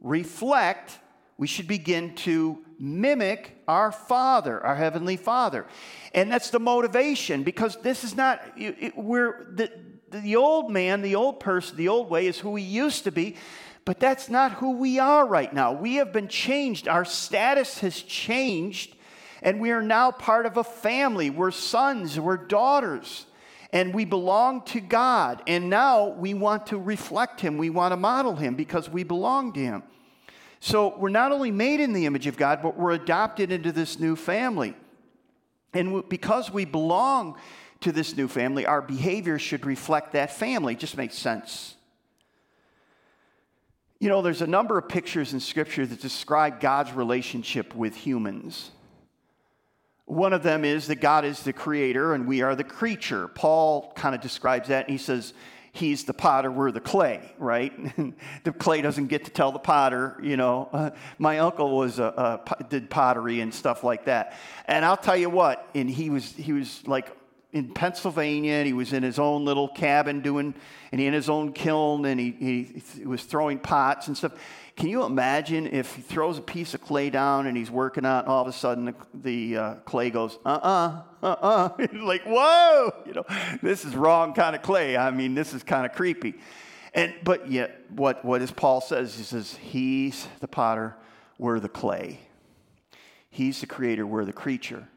reflect, 0.00 1.00
we 1.36 1.48
should 1.48 1.66
begin 1.66 2.14
to 2.16 2.61
mimic 2.78 3.56
our 3.68 3.92
Father, 3.92 4.64
our 4.64 4.76
Heavenly 4.76 5.16
Father. 5.16 5.66
And 6.14 6.30
that's 6.30 6.50
the 6.50 6.60
motivation 6.60 7.42
because 7.42 7.76
this 7.82 8.04
is 8.04 8.16
not, 8.16 8.40
it, 8.56 8.96
we're, 8.96 9.46
the, 9.52 9.70
the 10.10 10.36
old 10.36 10.70
man, 10.70 11.02
the 11.02 11.14
old 11.14 11.40
person, 11.40 11.76
the 11.76 11.88
old 11.88 12.10
way 12.10 12.26
is 12.26 12.38
who 12.38 12.50
we 12.50 12.62
used 12.62 13.04
to 13.04 13.12
be. 13.12 13.36
But 13.84 13.98
that's 13.98 14.28
not 14.28 14.52
who 14.52 14.76
we 14.76 14.98
are 14.98 15.26
right 15.26 15.52
now. 15.52 15.72
We 15.72 15.96
have 15.96 16.12
been 16.12 16.28
changed. 16.28 16.86
Our 16.86 17.04
status 17.04 17.80
has 17.80 18.00
changed 18.00 18.94
and 19.42 19.60
we 19.60 19.72
are 19.72 19.82
now 19.82 20.12
part 20.12 20.46
of 20.46 20.56
a 20.56 20.64
family. 20.64 21.28
We're 21.28 21.50
sons, 21.50 22.18
we're 22.18 22.36
daughters, 22.36 23.26
and 23.72 23.92
we 23.92 24.04
belong 24.04 24.62
to 24.66 24.80
God. 24.80 25.42
And 25.46 25.68
now 25.68 26.08
we 26.08 26.32
want 26.32 26.68
to 26.68 26.78
reflect 26.78 27.40
Him, 27.40 27.58
we 27.58 27.68
want 27.68 27.92
to 27.92 27.96
model 27.96 28.36
Him 28.36 28.54
because 28.54 28.88
we 28.88 29.02
belong 29.02 29.52
to 29.54 29.60
Him. 29.60 29.82
So 30.64 30.96
we're 30.96 31.08
not 31.08 31.32
only 31.32 31.50
made 31.50 31.80
in 31.80 31.92
the 31.92 32.06
image 32.06 32.28
of 32.28 32.36
God, 32.36 32.60
but 32.62 32.78
we're 32.78 32.92
adopted 32.92 33.50
into 33.50 33.72
this 33.72 33.98
new 33.98 34.14
family. 34.14 34.76
And 35.74 36.08
because 36.08 36.52
we 36.52 36.64
belong 36.64 37.36
to 37.80 37.90
this 37.90 38.16
new 38.16 38.28
family, 38.28 38.64
our 38.64 38.80
behavior 38.80 39.40
should 39.40 39.66
reflect 39.66 40.12
that 40.12 40.30
family. 40.30 40.74
It 40.74 40.78
just 40.78 40.96
makes 40.96 41.18
sense. 41.18 41.74
You 43.98 44.08
know, 44.08 44.22
there's 44.22 44.40
a 44.40 44.46
number 44.46 44.78
of 44.78 44.88
pictures 44.88 45.32
in 45.32 45.40
Scripture 45.40 45.84
that 45.84 46.00
describe 46.00 46.60
God's 46.60 46.92
relationship 46.92 47.74
with 47.74 47.96
humans. 47.96 48.70
One 50.04 50.32
of 50.32 50.44
them 50.44 50.64
is 50.64 50.86
that 50.86 51.00
God 51.00 51.24
is 51.24 51.42
the 51.42 51.52
creator 51.52 52.14
and 52.14 52.24
we 52.24 52.40
are 52.42 52.54
the 52.54 52.62
creature. 52.62 53.26
Paul 53.26 53.92
kind 53.96 54.14
of 54.14 54.20
describes 54.20 54.68
that 54.68 54.86
and 54.86 54.92
he 54.92 54.98
says, 54.98 55.34
He's 55.74 56.04
the 56.04 56.12
potter, 56.12 56.52
we're 56.52 56.70
the 56.70 56.80
clay, 56.80 57.32
right? 57.38 57.72
the 58.44 58.52
clay 58.52 58.82
doesn't 58.82 59.06
get 59.06 59.24
to 59.24 59.30
tell 59.30 59.52
the 59.52 59.58
potter, 59.58 60.18
you 60.22 60.36
know. 60.36 60.68
Uh, 60.70 60.90
my 61.18 61.38
uncle 61.38 61.76
was 61.76 61.98
a, 61.98 62.40
did 62.68 62.90
pottery 62.90 63.40
and 63.40 63.52
stuff 63.54 63.82
like 63.82 64.04
that, 64.04 64.36
and 64.66 64.84
I'll 64.84 64.98
tell 64.98 65.16
you 65.16 65.30
what. 65.30 65.66
And 65.74 65.88
he 65.88 66.10
was 66.10 66.30
he 66.32 66.52
was 66.52 66.86
like 66.86 67.16
in 67.52 67.72
Pennsylvania, 67.72 68.54
and 68.54 68.66
he 68.66 68.74
was 68.74 68.92
in 68.92 69.02
his 69.02 69.18
own 69.18 69.46
little 69.46 69.68
cabin 69.68 70.20
doing, 70.20 70.54
and 70.90 71.00
he 71.00 71.06
in 71.06 71.14
his 71.14 71.30
own 71.30 71.54
kiln, 71.54 72.04
and 72.04 72.20
he, 72.20 72.32
he, 72.38 72.82
he 72.98 73.06
was 73.06 73.22
throwing 73.24 73.58
pots 73.58 74.08
and 74.08 74.16
stuff. 74.16 74.32
Can 74.76 74.88
you 74.88 75.04
imagine 75.04 75.66
if 75.66 75.94
he 75.94 76.02
throws 76.02 76.38
a 76.38 76.42
piece 76.42 76.72
of 76.74 76.80
clay 76.80 77.10
down 77.10 77.46
and 77.46 77.56
he's 77.56 77.70
working 77.70 78.04
on, 78.04 78.24
it, 78.24 78.28
all 78.28 78.42
of 78.42 78.48
a 78.48 78.52
sudden 78.52 78.86
the, 78.86 78.94
the 79.14 79.56
uh, 79.56 79.74
clay 79.84 80.10
goes, 80.10 80.38
uh 80.46 80.48
uh, 80.48 81.02
uh 81.22 81.26
uh. 81.26 81.86
like, 81.92 82.22
whoa, 82.24 82.92
you 83.06 83.12
know, 83.12 83.24
this 83.62 83.84
is 83.84 83.94
wrong 83.94 84.32
kind 84.32 84.56
of 84.56 84.62
clay. 84.62 84.96
I 84.96 85.10
mean, 85.10 85.34
this 85.34 85.52
is 85.52 85.62
kind 85.62 85.84
of 85.84 85.92
creepy. 85.92 86.34
And, 86.94 87.14
but 87.24 87.50
yet, 87.50 87.80
what, 87.90 88.24
what 88.24 88.38
does 88.38 88.50
Paul 88.50 88.80
says? 88.80 89.14
He 89.14 89.22
says, 89.22 89.56
He's 89.56 90.26
the 90.40 90.48
potter, 90.48 90.96
we're 91.38 91.60
the 91.60 91.68
clay. 91.68 92.20
He's 93.30 93.60
the 93.60 93.66
creator, 93.66 94.06
we're 94.06 94.24
the 94.24 94.32
creature. 94.32 94.88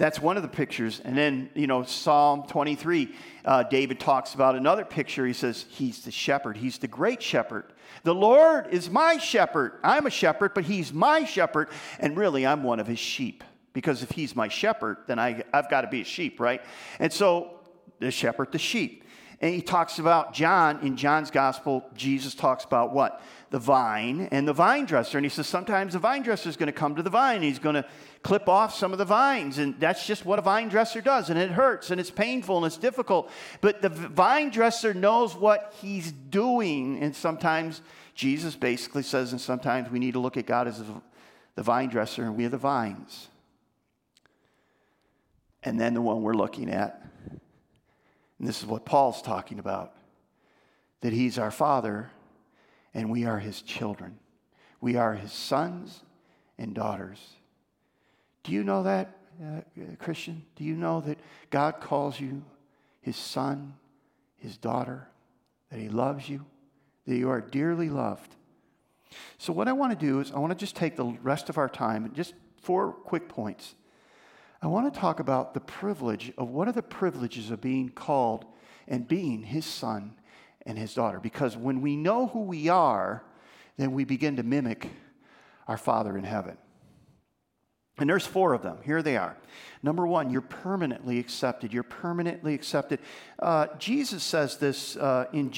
That's 0.00 0.18
one 0.18 0.38
of 0.38 0.42
the 0.42 0.48
pictures. 0.48 1.02
And 1.04 1.14
then, 1.14 1.50
you 1.54 1.66
know, 1.66 1.82
Psalm 1.82 2.44
23, 2.48 3.14
uh, 3.44 3.64
David 3.64 4.00
talks 4.00 4.32
about 4.32 4.56
another 4.56 4.82
picture. 4.82 5.26
He 5.26 5.34
says, 5.34 5.66
He's 5.68 6.02
the 6.04 6.10
shepherd, 6.10 6.56
He's 6.56 6.78
the 6.78 6.88
great 6.88 7.22
shepherd. 7.22 7.74
The 8.02 8.14
Lord 8.14 8.68
is 8.68 8.88
my 8.88 9.18
shepherd. 9.18 9.72
I'm 9.84 10.06
a 10.06 10.10
shepherd, 10.10 10.54
but 10.54 10.64
He's 10.64 10.90
my 10.90 11.24
shepherd. 11.24 11.68
And 11.98 12.16
really, 12.16 12.46
I'm 12.46 12.62
one 12.62 12.80
of 12.80 12.86
His 12.86 12.98
sheep. 12.98 13.44
Because 13.74 14.02
if 14.02 14.10
He's 14.12 14.34
my 14.34 14.48
shepherd, 14.48 14.96
then 15.06 15.18
I, 15.18 15.42
I've 15.52 15.68
got 15.68 15.82
to 15.82 15.88
be 15.88 16.00
a 16.00 16.06
sheep, 16.06 16.40
right? 16.40 16.62
And 16.98 17.12
so, 17.12 17.60
the 17.98 18.10
shepherd, 18.10 18.52
the 18.52 18.58
sheep. 18.58 19.04
And 19.42 19.54
he 19.54 19.62
talks 19.62 19.98
about 19.98 20.34
John, 20.34 20.80
in 20.80 20.98
John's 20.98 21.30
gospel, 21.30 21.82
Jesus 21.94 22.34
talks 22.34 22.64
about 22.64 22.92
what? 22.92 23.22
The 23.48 23.58
vine 23.58 24.28
and 24.30 24.46
the 24.46 24.52
vine 24.52 24.84
dresser. 24.84 25.16
And 25.16 25.24
he 25.24 25.30
says 25.30 25.46
sometimes 25.46 25.94
the 25.94 25.98
vine 25.98 26.22
dresser 26.22 26.50
is 26.50 26.58
going 26.58 26.66
to 26.66 26.72
come 26.72 26.94
to 26.96 27.02
the 27.02 27.08
vine. 27.08 27.40
He's 27.40 27.58
going 27.58 27.74
to 27.74 27.86
clip 28.22 28.50
off 28.50 28.74
some 28.74 28.92
of 28.92 28.98
the 28.98 29.06
vines. 29.06 29.56
And 29.56 29.80
that's 29.80 30.06
just 30.06 30.26
what 30.26 30.38
a 30.38 30.42
vine 30.42 30.68
dresser 30.68 31.00
does. 31.00 31.30
And 31.30 31.38
it 31.38 31.50
hurts 31.50 31.90
and 31.90 31.98
it's 31.98 32.10
painful 32.10 32.58
and 32.58 32.66
it's 32.66 32.76
difficult. 32.76 33.30
But 33.62 33.80
the 33.80 33.88
vine 33.88 34.50
dresser 34.50 34.92
knows 34.92 35.34
what 35.34 35.74
he's 35.80 36.12
doing. 36.12 37.02
And 37.02 37.16
sometimes 37.16 37.80
Jesus 38.14 38.54
basically 38.54 39.02
says, 39.02 39.32
and 39.32 39.40
sometimes 39.40 39.90
we 39.90 39.98
need 39.98 40.12
to 40.12 40.20
look 40.20 40.36
at 40.36 40.44
God 40.44 40.68
as 40.68 40.82
the 41.54 41.62
vine 41.62 41.88
dresser 41.88 42.24
and 42.24 42.36
we 42.36 42.44
are 42.44 42.50
the 42.50 42.58
vines. 42.58 43.28
And 45.62 45.80
then 45.80 45.94
the 45.94 46.02
one 46.02 46.22
we're 46.22 46.34
looking 46.34 46.68
at 46.68 47.09
and 48.40 48.48
this 48.48 48.60
is 48.60 48.66
what 48.66 48.86
Paul's 48.86 49.22
talking 49.22 49.60
about 49.60 49.94
that 51.02 51.12
he's 51.12 51.38
our 51.38 51.50
father 51.50 52.10
and 52.92 53.10
we 53.10 53.24
are 53.24 53.38
his 53.38 53.62
children. 53.62 54.18
We 54.80 54.96
are 54.96 55.14
his 55.14 55.32
sons 55.32 56.00
and 56.58 56.74
daughters. 56.74 57.18
Do 58.42 58.52
you 58.52 58.64
know 58.64 58.82
that, 58.82 59.16
uh, 59.42 59.60
Christian? 59.98 60.44
Do 60.56 60.64
you 60.64 60.74
know 60.74 61.00
that 61.02 61.18
God 61.50 61.80
calls 61.80 62.18
you 62.18 62.42
his 63.00 63.16
son, 63.16 63.74
his 64.36 64.56
daughter, 64.56 65.08
that 65.70 65.78
he 65.78 65.88
loves 65.88 66.28
you, 66.28 66.44
that 67.06 67.16
you 67.16 67.30
are 67.30 67.40
dearly 67.40 67.88
loved? 67.88 68.34
So, 69.38 69.52
what 69.52 69.68
I 69.68 69.72
want 69.72 69.98
to 69.98 70.06
do 70.06 70.20
is, 70.20 70.32
I 70.32 70.38
want 70.38 70.50
to 70.50 70.58
just 70.58 70.76
take 70.76 70.96
the 70.96 71.16
rest 71.22 71.48
of 71.48 71.58
our 71.58 71.68
time, 71.68 72.04
and 72.04 72.14
just 72.14 72.34
four 72.62 72.92
quick 72.92 73.28
points. 73.28 73.74
I 74.62 74.66
want 74.66 74.92
to 74.92 75.00
talk 75.00 75.20
about 75.20 75.54
the 75.54 75.60
privilege 75.60 76.32
of 76.36 76.50
what 76.50 76.68
are 76.68 76.72
the 76.72 76.82
privileges 76.82 77.50
of 77.50 77.60
being 77.60 77.88
called 77.88 78.44
and 78.86 79.08
being 79.08 79.42
his 79.42 79.64
son 79.64 80.14
and 80.66 80.78
his 80.78 80.94
daughter. 80.94 81.18
Because 81.18 81.56
when 81.56 81.80
we 81.80 81.96
know 81.96 82.26
who 82.26 82.42
we 82.42 82.68
are, 82.68 83.22
then 83.78 83.92
we 83.92 84.04
begin 84.04 84.36
to 84.36 84.42
mimic 84.42 84.90
our 85.66 85.78
Father 85.78 86.18
in 86.18 86.24
heaven. 86.24 86.58
And 87.98 88.08
there's 88.08 88.26
four 88.26 88.54
of 88.54 88.62
them. 88.62 88.78
Here 88.84 89.02
they 89.02 89.16
are. 89.16 89.36
Number 89.82 90.06
one, 90.06 90.30
you're 90.30 90.40
permanently 90.40 91.18
accepted. 91.18 91.72
You're 91.72 91.82
permanently 91.82 92.54
accepted. 92.54 92.98
Uh, 93.38 93.66
Jesus 93.78 94.22
says 94.22 94.56
this 94.56 94.96
uh, 94.96 95.26
in, 95.32 95.52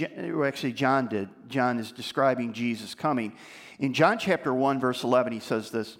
actually, 0.44 0.72
John 0.72 1.06
did. 1.06 1.28
John 1.48 1.78
is 1.78 1.92
describing 1.92 2.52
Jesus 2.52 2.94
coming. 2.94 3.32
In 3.78 3.94
John 3.94 4.18
chapter 4.18 4.52
1, 4.52 4.80
verse 4.80 5.04
11, 5.04 5.32
he 5.32 5.40
says 5.40 5.70
this 5.70 5.98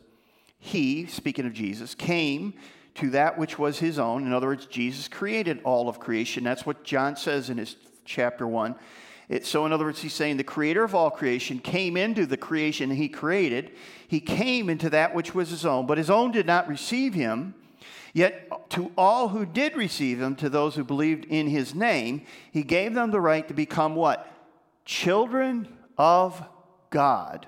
He, 0.59 1.07
speaking 1.07 1.47
of 1.47 1.53
Jesus, 1.53 1.95
came 1.95 2.55
to 2.95 3.11
that 3.11 3.39
which 3.39 3.59
was 3.59 3.79
his 3.79 3.99
own. 3.99 4.27
In 4.27 4.33
other 4.33 4.49
words, 4.49 4.67
Jesus 4.67 5.09
created 5.09 5.61
all 5.65 5.89
of 5.89 5.99
creation. 5.99 6.45
That's 6.45 6.67
what 6.67 6.85
John 6.85 7.17
says 7.17 7.51
in 7.51 7.59
his 7.59 7.77
chapter 8.05 8.47
1. 8.47 8.75
It, 9.29 9.47
so, 9.47 9.65
in 9.65 9.73
other 9.73 9.85
words, 9.85 10.03
he's 10.03 10.13
saying 10.13 10.37
the 10.37 10.45
creator 10.45 10.85
of 10.85 10.95
all 10.95 11.11
creation 11.11 11.59
came 11.59 11.97
into 11.97 12.27
the 12.27 12.37
creation 12.37 12.91
he 12.91 13.09
created. 13.09 13.71
He 14.07 14.21
came 14.21 14.69
into 14.69 14.91
that 14.91 15.15
which 15.15 15.35
was 15.35 15.49
his 15.49 15.65
own, 15.65 15.87
but 15.87 15.97
his 15.97 16.11
own 16.11 16.33
did 16.33 16.47
not 16.47 16.69
receive 16.69 17.15
him. 17.15 17.55
Yet, 18.13 18.71
to 18.71 18.93
all 18.99 19.29
who 19.29 19.47
did 19.47 19.75
receive 19.75 20.21
him, 20.21 20.37
to 20.37 20.51
those 20.51 20.75
who 20.75 20.85
believed 20.85 21.25
in 21.25 21.47
his 21.47 21.75
name, 21.75 22.27
he 22.53 22.63
gave 22.63 22.93
them 22.93 23.11
the 23.11 23.21
right 23.21 23.47
to 23.49 23.55
become 23.55 23.95
what? 23.95 24.31
Children 24.85 25.67
of 25.97 26.45
God. 26.91 27.47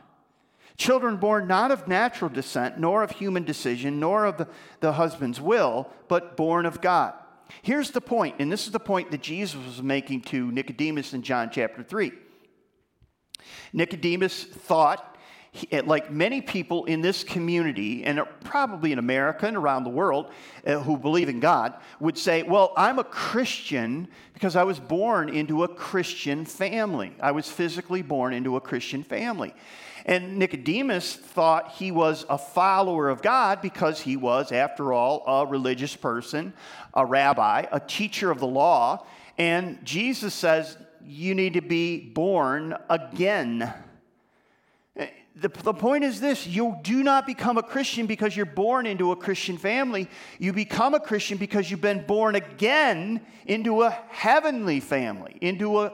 Children 0.77 1.17
born 1.17 1.47
not 1.47 1.71
of 1.71 1.87
natural 1.87 2.29
descent, 2.29 2.79
nor 2.79 3.03
of 3.03 3.13
human 3.13 3.45
decision, 3.45 4.01
nor 4.01 4.25
of 4.25 4.49
the, 4.81 4.93
husband's 4.93 5.41
will, 5.41 5.89
but 6.09 6.37
born 6.37 6.67
of 6.67 6.81
God. 6.81 7.15
Here's 7.63 7.91
the 7.93 8.01
point, 8.01 8.37
and 8.41 8.51
this 8.51 8.67
is 8.67 8.73
the 8.73 8.81
point 8.81 9.11
that 9.13 9.23
Jesus 9.23 9.63
was 9.65 9.83
making 9.83 10.23
to 10.23 10.51
Nicodemus 10.51 11.15
in 11.15 11.23
John 11.23 11.51
chapter 11.53 11.83
3. 11.83 12.13
Nicodemus 13.73 14.45
thought, 14.45 15.17
like 15.85 16.11
many 16.11 16.41
people 16.41 16.85
in 16.87 17.01
this 17.01 17.23
community, 17.23 18.03
and 18.03 18.23
probably 18.43 18.91
in 18.91 18.99
America 18.99 19.47
and 19.47 19.57
around 19.57 19.85
the 19.85 19.91
world 19.91 20.33
uh, 20.67 20.81
who 20.81 20.97
believe 20.97 21.29
in 21.29 21.39
God, 21.39 21.75
would 22.01 22.19
say, 22.19 22.43
Well, 22.43 22.73
I'm 22.77 22.99
a 22.99 23.05
Christian 23.05 24.09
because 24.33 24.57
I 24.57 24.65
was 24.65 24.81
born 24.81 25.29
into 25.29 25.63
a 25.63 25.69
Christian 25.69 26.45
family. 26.45 27.15
I 27.21 27.31
was 27.31 27.49
physically 27.49 28.03
born 28.03 28.33
into 28.33 28.57
a 28.57 28.61
Christian 28.61 29.05
family. 29.05 29.55
And 30.07 30.37
Nicodemus 30.37 31.17
thought 31.17 31.73
he 31.73 31.91
was 31.91 32.27
a 32.29 32.37
follower 32.37 33.09
of 33.09 33.23
God 33.23 33.63
because 33.63 34.01
he 34.01 34.17
was, 34.17 34.53
after 34.53 34.93
all, 34.93 35.25
a 35.27 35.47
religious 35.47 35.97
person, 35.97 36.53
a 36.93 37.07
rabbi, 37.07 37.65
a 37.73 37.81
teacher 37.81 38.31
of 38.31 38.39
the 38.39 38.47
law. 38.47 39.07
And 39.39 39.83
Jesus 39.85 40.35
says, 40.35 40.77
You 41.03 41.35
need 41.35 41.55
to 41.55 41.63
be 41.63 42.01
born 42.01 42.77
again. 42.91 43.73
The, 45.37 45.49
the 45.49 45.75
point 45.75 46.05
is 46.05 46.21
this 46.21 46.47
you 46.47 46.77
do 46.83 47.03
not 47.03 47.27
become 47.27 47.59
a 47.59 47.63
Christian 47.63 48.07
because 48.07 48.37
you're 48.37 48.47
born 48.47 48.87
into 48.87 49.11
a 49.11 49.17
Christian 49.17 49.59
family. 49.59 50.09
You 50.39 50.53
become 50.53 50.95
a 50.95 51.01
Christian 51.01 51.39
because 51.39 51.71
you've 51.71 51.81
been 51.81 52.07
born 52.07 52.37
again 52.37 53.21
into 53.47 53.83
a 53.83 53.91
heavenly 54.11 54.79
family, 54.79 55.37
into 55.41 55.81
a 55.81 55.93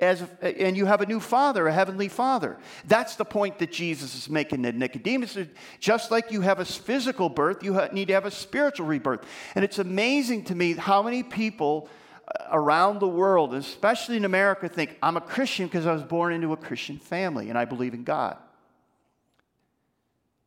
as, 0.00 0.24
and 0.40 0.76
you 0.76 0.86
have 0.86 1.00
a 1.00 1.06
new 1.06 1.20
father, 1.20 1.66
a 1.68 1.72
heavenly 1.72 2.08
father. 2.08 2.58
That's 2.86 3.16
the 3.16 3.24
point 3.24 3.58
that 3.58 3.70
Jesus 3.70 4.14
is 4.14 4.30
making 4.30 4.62
to 4.62 4.72
Nicodemus. 4.72 5.36
Just 5.78 6.10
like 6.10 6.32
you 6.32 6.40
have 6.40 6.60
a 6.60 6.64
physical 6.64 7.28
birth, 7.28 7.62
you 7.62 7.78
need 7.92 8.08
to 8.08 8.14
have 8.14 8.26
a 8.26 8.30
spiritual 8.30 8.86
rebirth. 8.86 9.24
And 9.54 9.64
it's 9.64 9.78
amazing 9.78 10.44
to 10.44 10.54
me 10.54 10.72
how 10.74 11.02
many 11.02 11.22
people 11.22 11.88
uh, 12.26 12.44
around 12.50 13.00
the 13.00 13.08
world, 13.08 13.54
especially 13.54 14.16
in 14.16 14.24
America, 14.24 14.68
think, 14.68 14.96
I'm 15.02 15.16
a 15.16 15.20
Christian 15.20 15.66
because 15.66 15.86
I 15.86 15.92
was 15.92 16.02
born 16.02 16.32
into 16.32 16.52
a 16.52 16.56
Christian 16.56 16.98
family 16.98 17.50
and 17.50 17.58
I 17.58 17.64
believe 17.64 17.94
in 17.94 18.04
God. 18.04 18.36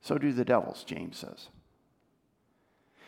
So 0.02 0.18
do 0.18 0.34
the 0.34 0.46
devils, 0.46 0.84
James 0.84 1.18
says. 1.18 1.48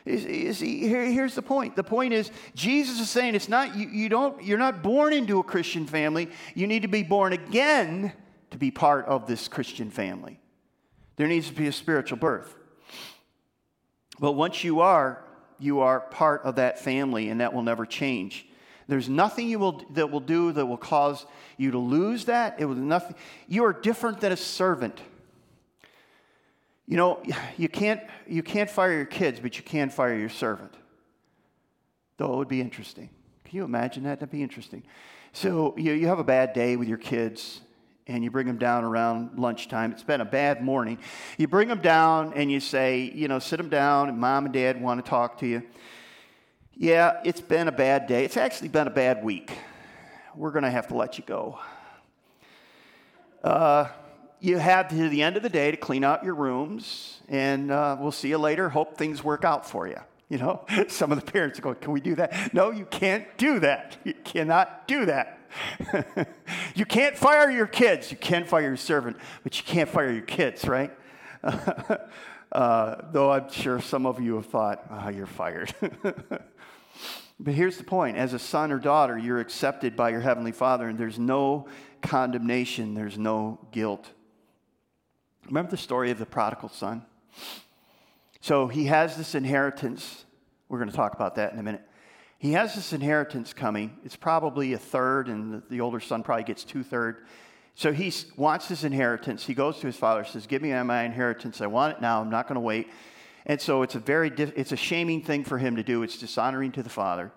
Here, 0.06 1.06
here's 1.06 1.34
the 1.34 1.41
point. 1.41 1.76
The 1.76 1.84
point 1.84 2.13
is, 2.13 2.30
Jesus 2.54 3.00
is 3.00 3.10
saying 3.10 3.34
it's 3.34 3.50
not, 3.50 3.76
you, 3.76 3.88
you 3.88 4.08
don't, 4.08 4.44
you're 4.44 4.60
not 4.60 4.84
born 4.84 5.13
into 5.13 5.39
a 5.39 5.44
Christian 5.44 5.88
family. 5.88 6.30
You 6.54 6.68
need 6.68 6.84
to 6.84 6.88
be 6.88 7.02
born 7.02 7.34
again 7.34 8.13
to 8.52 8.58
be 8.58 8.70
part 8.70 9.06
of 9.08 9.26
this 9.26 9.48
Christian 9.48 9.89
family. 9.89 10.39
There 11.15 11.28
needs 11.28 11.48
to 11.50 11.56
be 11.56 11.65
a 11.65 11.72
spiritual 11.72 12.20
birth. 12.20 12.56
But 14.20 14.34
once 14.34 14.63
you 14.63 14.82
are, 14.82 15.24
you 15.60 15.80
are 15.80 16.02
part 16.02 16.44
of 16.44 16.56
that 16.58 16.80
family, 16.80 17.30
and 17.30 17.41
that 17.41 17.54
will 17.54 17.63
never 17.63 17.86
change. 17.86 18.46
There's 18.88 19.10
nothing 19.10 19.50
you 19.50 19.58
will, 19.58 19.84
that 19.91 20.12
will 20.12 20.20
do 20.20 20.52
that 20.52 20.65
will 20.65 20.78
cause 20.78 21.26
you 21.58 21.72
to 21.72 21.80
lose 21.80 22.26
that. 22.26 22.58
It 22.60 22.65
will 22.65 22.76
nothing. 22.76 23.15
You 23.48 23.65
are 23.65 23.74
different 23.74 24.20
than 24.20 24.32
a 24.32 24.38
servant. 24.38 25.02
You 26.88 26.98
know, 26.98 27.24
you 27.58 27.69
can't, 27.69 28.02
you 28.28 28.43
can't 28.43 28.69
fire 28.69 28.93
your 28.93 29.06
kids, 29.06 29.39
but 29.39 29.58
you 29.58 29.63
can 29.63 29.89
fire 29.89 30.17
your 30.17 30.30
servant. 30.30 30.74
Though 32.17 32.34
it 32.34 32.38
would 32.38 32.48
be 32.48 32.62
interesting. 32.62 33.10
Can 33.43 33.58
you 33.58 33.63
imagine 33.63 34.04
that? 34.04 34.19
That'd 34.19 34.32
be 34.32 34.41
interesting. 34.41 34.84
So 35.34 35.76
you, 35.78 35.91
you 35.93 36.08
have 36.08 36.19
a 36.19 36.24
bad 36.24 36.54
day 36.54 36.78
with 36.78 36.88
your 36.88 36.98
kids, 36.98 37.60
and 38.08 38.24
you 38.24 38.32
bring 38.32 38.48
them 38.48 38.58
down 38.58 38.84
around 38.84 39.38
lunchtime. 39.38 39.91
It's 39.91 40.04
been 40.04 40.21
a 40.21 40.26
bad 40.26 40.63
morning. 40.63 41.00
You 41.38 41.48
bring 41.48 41.67
them 41.67 41.82
down 41.82 42.34
and 42.34 42.52
you 42.52 42.60
say, 42.60 43.12
you 43.13 43.28
know, 43.28 43.39
sit 43.39 43.58
them 43.58 43.69
down, 43.69 44.10
and 44.10 44.17
mom 44.17 44.45
and 44.45 44.54
dad 44.54 44.80
want 44.80 45.04
to 45.04 45.10
talk 45.10 45.39
to 45.39 45.48
you. 45.48 45.63
Yeah, 46.74 47.21
it's 47.24 47.41
been 47.41 47.67
a 47.67 47.71
bad 47.71 48.06
day. 48.08 48.26
It's 48.26 48.38
actually 48.38 48.67
been 48.67 48.88
a 48.88 48.91
bad 48.91 49.24
week. 49.24 49.52
We're 50.36 50.52
going 50.52 50.63
to 50.63 50.71
have 50.71 50.88
to 50.89 50.95
let 50.95 51.17
you 51.17 51.24
go. 51.26 51.60
Uh, 53.43 53.88
you 54.39 54.58
have 54.58 54.89
to 54.89 55.10
the 55.10 55.21
end 55.21 55.38
of 55.38 55.43
the 55.43 55.50
day 55.50 55.71
to 55.71 55.78
clean 55.78 56.04
out 56.04 56.24
your 56.24 56.36
rooms, 56.36 57.19
and 57.28 57.71
uh, 57.71 57.98
we'll 58.00 58.12
see 58.12 58.30
you 58.30 58.38
later. 58.38 58.69
Hope 58.69 58.98
things 58.98 59.24
work 59.24 59.43
out 59.43 59.69
for 59.69 59.88
you. 59.88 59.98
You 60.30 60.38
know, 60.38 60.65
some 60.88 61.12
of 61.12 61.24
the 61.24 61.32
parents 61.32 61.60
go, 61.60 61.74
Can 61.74 61.91
we 61.91 62.02
do 62.02 62.15
that? 62.15 62.54
No, 62.54 62.71
you 62.71 62.86
can't 62.86 63.26
do 63.38 63.60
that. 63.60 63.98
You 64.04 64.13
cannot 64.24 64.88
do 64.88 65.06
that. 65.06 65.39
you 66.76 66.86
can't 66.86 67.17
fire 67.17 67.50
your 67.50 67.67
kids. 67.67 68.12
You 68.12 68.17
can 68.17 68.45
fire 68.45 68.63
your 68.63 68.78
servant, 68.78 69.17
but 69.43 69.58
you 69.58 69.63
can't 69.63 69.89
fire 69.89 70.12
your 70.12 70.24
kids, 70.24 70.67
right? 70.67 70.91
uh, 72.52 72.95
though 73.12 73.32
I'm 73.32 73.50
sure 73.52 73.80
some 73.80 74.06
of 74.06 74.19
you 74.19 74.36
have 74.36 74.48
thought, 74.48 74.84
oh, 74.89 75.10
you're 75.10 75.26
fired. 75.26 75.74
but 77.39 77.54
here's 77.54 77.78
the 77.78 77.84
point 77.84 78.17
as 78.17 78.34
a 78.34 78.39
son 78.39 78.71
or 78.71 78.80
daughter, 78.80 79.17
you're 79.17 79.39
accepted 79.39 79.95
by 79.95 80.10
your 80.10 80.21
Heavenly 80.21 80.52
Father, 80.52 80.88
and 80.88 80.98
there's 80.98 81.19
no 81.19 81.67
condemnation, 82.02 82.93
there's 82.93 83.17
no 83.17 83.60
guilt. 83.71 84.10
Remember 85.47 85.71
the 85.71 85.77
story 85.77 86.12
of 86.12 86.17
the 86.17 86.25
prodigal 86.25 86.69
son? 86.69 87.05
So 88.41 88.67
he 88.67 88.86
has 88.86 89.15
this 89.17 89.36
inheritance. 89.36 90.25
We're 90.69 90.79
going 90.79 90.89
to 90.89 90.95
talk 90.95 91.13
about 91.13 91.36
that 91.36 91.53
in 91.53 91.60
a 91.60 91.63
minute. 91.63 91.81
He 92.38 92.51
has 92.53 92.75
this 92.75 92.93
inheritance 92.93 93.53
coming. 93.53 93.97
It's 94.03 94.15
probably 94.15 94.73
a 94.73 94.77
third, 94.77 95.29
and 95.29 95.63
the 95.69 95.81
older 95.81 95.99
son 95.99 96.23
probably 96.23 96.43
gets 96.43 96.63
two 96.63 96.84
thirds. 96.84 97.19
So 97.75 97.91
he 97.91 98.13
wants 98.38 98.67
his 98.67 98.84
inheritance. 98.84 99.45
He 99.45 99.53
goes 99.53 99.79
to 99.79 99.88
his 99.88 99.95
father, 99.95 100.23
says, 100.23 100.47
"Give 100.47 100.62
me 100.62 100.71
my 100.84 101.03
inheritance. 101.03 101.62
I 101.62 101.67
want 101.67 101.97
it 101.97 102.01
now. 102.01 102.21
I'm 102.21 102.29
not 102.29 102.47
going 102.47 102.55
to 102.55 102.62
wait." 102.62 102.89
And 103.45 103.60
so 103.62 103.84
it's 103.84 103.95
a 103.95 103.99
very 103.99 104.29
it's 104.29 104.71
a 104.71 104.77
shaming 104.77 105.21
thing 105.21 105.43
for 105.43 105.58
him 105.58 105.75
to 105.75 105.84
do. 105.84 106.03
It's 106.03 106.17
dishonoring 106.17 106.71
to 106.73 106.84
the 106.84 106.89
father. 106.89 107.31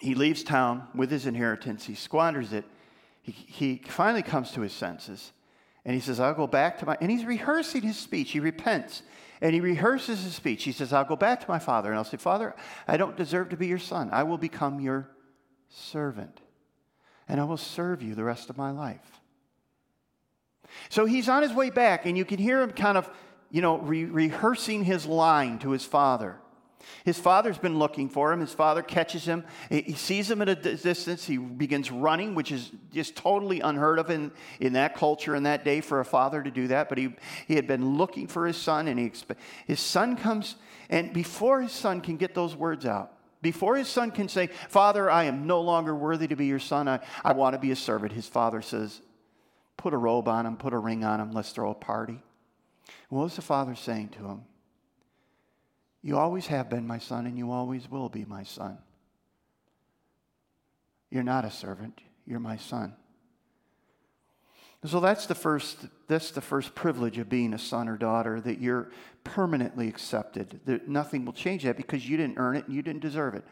He 0.00 0.14
leaves 0.14 0.42
town 0.42 0.88
with 0.94 1.10
his 1.10 1.26
inheritance. 1.26 1.84
He 1.84 1.94
squanders 1.94 2.52
it. 2.52 2.64
He, 3.22 3.32
he 3.32 3.82
finally 3.86 4.22
comes 4.22 4.50
to 4.52 4.62
his 4.62 4.72
senses. 4.72 5.32
And 5.84 5.94
he 5.94 6.00
says, 6.00 6.20
I'll 6.20 6.34
go 6.34 6.46
back 6.46 6.78
to 6.78 6.86
my, 6.86 6.96
and 7.00 7.10
he's 7.10 7.24
rehearsing 7.24 7.82
his 7.82 7.96
speech. 7.96 8.32
He 8.32 8.40
repents 8.40 9.02
and 9.40 9.54
he 9.54 9.60
rehearses 9.60 10.22
his 10.22 10.34
speech. 10.34 10.64
He 10.64 10.72
says, 10.72 10.92
I'll 10.92 11.04
go 11.04 11.16
back 11.16 11.40
to 11.40 11.48
my 11.48 11.58
father 11.58 11.88
and 11.88 11.98
I'll 11.98 12.04
say, 12.04 12.18
Father, 12.18 12.54
I 12.86 12.96
don't 12.96 13.16
deserve 13.16 13.48
to 13.50 13.56
be 13.56 13.66
your 13.66 13.78
son. 13.78 14.10
I 14.12 14.22
will 14.24 14.38
become 14.38 14.80
your 14.80 15.08
servant 15.68 16.40
and 17.28 17.40
I 17.40 17.44
will 17.44 17.56
serve 17.56 18.02
you 18.02 18.14
the 18.14 18.24
rest 18.24 18.50
of 18.50 18.58
my 18.58 18.70
life. 18.70 19.20
So 20.88 21.06
he's 21.06 21.28
on 21.28 21.42
his 21.42 21.52
way 21.52 21.70
back 21.70 22.06
and 22.06 22.16
you 22.16 22.24
can 22.24 22.38
hear 22.38 22.60
him 22.60 22.70
kind 22.70 22.98
of, 22.98 23.10
you 23.50 23.62
know, 23.62 23.78
re- 23.78 24.04
rehearsing 24.04 24.84
his 24.84 25.06
line 25.06 25.58
to 25.60 25.70
his 25.70 25.84
father. 25.84 26.36
His 27.04 27.18
father's 27.18 27.58
been 27.58 27.78
looking 27.78 28.08
for 28.08 28.32
him. 28.32 28.40
His 28.40 28.52
father 28.52 28.82
catches 28.82 29.24
him. 29.24 29.44
He 29.68 29.94
sees 29.94 30.30
him 30.30 30.42
at 30.42 30.48
a 30.48 30.54
distance. 30.54 31.26
He 31.26 31.36
begins 31.36 31.90
running, 31.90 32.34
which 32.34 32.52
is 32.52 32.70
just 32.92 33.16
totally 33.16 33.60
unheard 33.60 33.98
of 33.98 34.10
in, 34.10 34.32
in 34.60 34.74
that 34.74 34.94
culture 34.94 35.34
in 35.34 35.44
that 35.44 35.64
day 35.64 35.80
for 35.80 36.00
a 36.00 36.04
father 36.04 36.42
to 36.42 36.50
do 36.50 36.68
that. 36.68 36.88
But 36.88 36.98
he, 36.98 37.14
he 37.46 37.54
had 37.54 37.66
been 37.66 37.96
looking 37.96 38.26
for 38.26 38.46
his 38.46 38.56
son, 38.56 38.88
and 38.88 38.98
he, 38.98 39.12
his 39.66 39.80
son 39.80 40.16
comes, 40.16 40.56
and 40.88 41.12
before 41.12 41.60
his 41.60 41.72
son 41.72 42.00
can 42.00 42.16
get 42.16 42.34
those 42.34 42.56
words 42.56 42.86
out, 42.86 43.12
before 43.42 43.76
his 43.76 43.88
son 43.88 44.10
can 44.10 44.28
say, 44.28 44.48
Father, 44.68 45.10
I 45.10 45.24
am 45.24 45.46
no 45.46 45.60
longer 45.60 45.94
worthy 45.94 46.28
to 46.28 46.36
be 46.36 46.46
your 46.46 46.58
son, 46.58 46.88
I, 46.88 47.00
I 47.24 47.32
want 47.32 47.54
to 47.54 47.58
be 47.58 47.70
a 47.70 47.76
servant, 47.76 48.12
his 48.12 48.26
father 48.26 48.60
says, 48.62 49.00
Put 49.76 49.94
a 49.94 49.96
robe 49.96 50.28
on 50.28 50.44
him, 50.44 50.56
put 50.58 50.74
a 50.74 50.78
ring 50.78 51.04
on 51.04 51.20
him, 51.20 51.32
let's 51.32 51.52
throw 51.52 51.70
a 51.70 51.74
party. 51.74 52.20
What 53.08 53.22
was 53.22 53.36
the 53.36 53.42
father 53.42 53.74
saying 53.74 54.10
to 54.10 54.26
him? 54.26 54.42
You 56.02 56.18
always 56.18 56.46
have 56.46 56.70
been 56.70 56.86
my 56.86 56.98
son, 56.98 57.26
and 57.26 57.36
you 57.36 57.50
always 57.50 57.90
will 57.90 58.08
be 58.08 58.24
my 58.24 58.42
son. 58.42 58.78
You're 61.10 61.22
not 61.22 61.44
a 61.44 61.50
servant, 61.50 62.00
you're 62.26 62.40
my 62.40 62.56
son. 62.56 62.94
So 64.84 64.98
that's 64.98 65.26
the 65.26 65.34
first 65.34 65.76
that's 66.08 66.30
the 66.30 66.40
first 66.40 66.74
privilege 66.74 67.18
of 67.18 67.28
being 67.28 67.52
a 67.52 67.58
son 67.58 67.86
or 67.86 67.98
daughter 67.98 68.40
that 68.40 68.60
you're 68.60 68.90
permanently 69.24 69.88
accepted. 69.88 70.60
That 70.64 70.88
nothing 70.88 71.26
will 71.26 71.34
change 71.34 71.64
that 71.64 71.76
because 71.76 72.08
you 72.08 72.16
didn't 72.16 72.38
earn 72.38 72.56
it 72.56 72.66
and 72.66 72.74
you 72.74 72.80
didn't 72.80 73.02
deserve 73.02 73.34
it. 73.34 73.44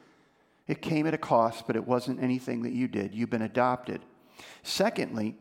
It 0.66 0.80
came 0.80 1.06
at 1.06 1.14
a 1.14 1.18
cost, 1.18 1.66
but 1.66 1.76
it 1.76 1.86
wasn't 1.86 2.22
anything 2.22 2.62
that 2.62 2.72
you 2.72 2.88
did. 2.88 3.14
You've 3.14 3.30
been 3.30 3.42
adopted. 3.42 4.00
Secondly, 4.62 5.36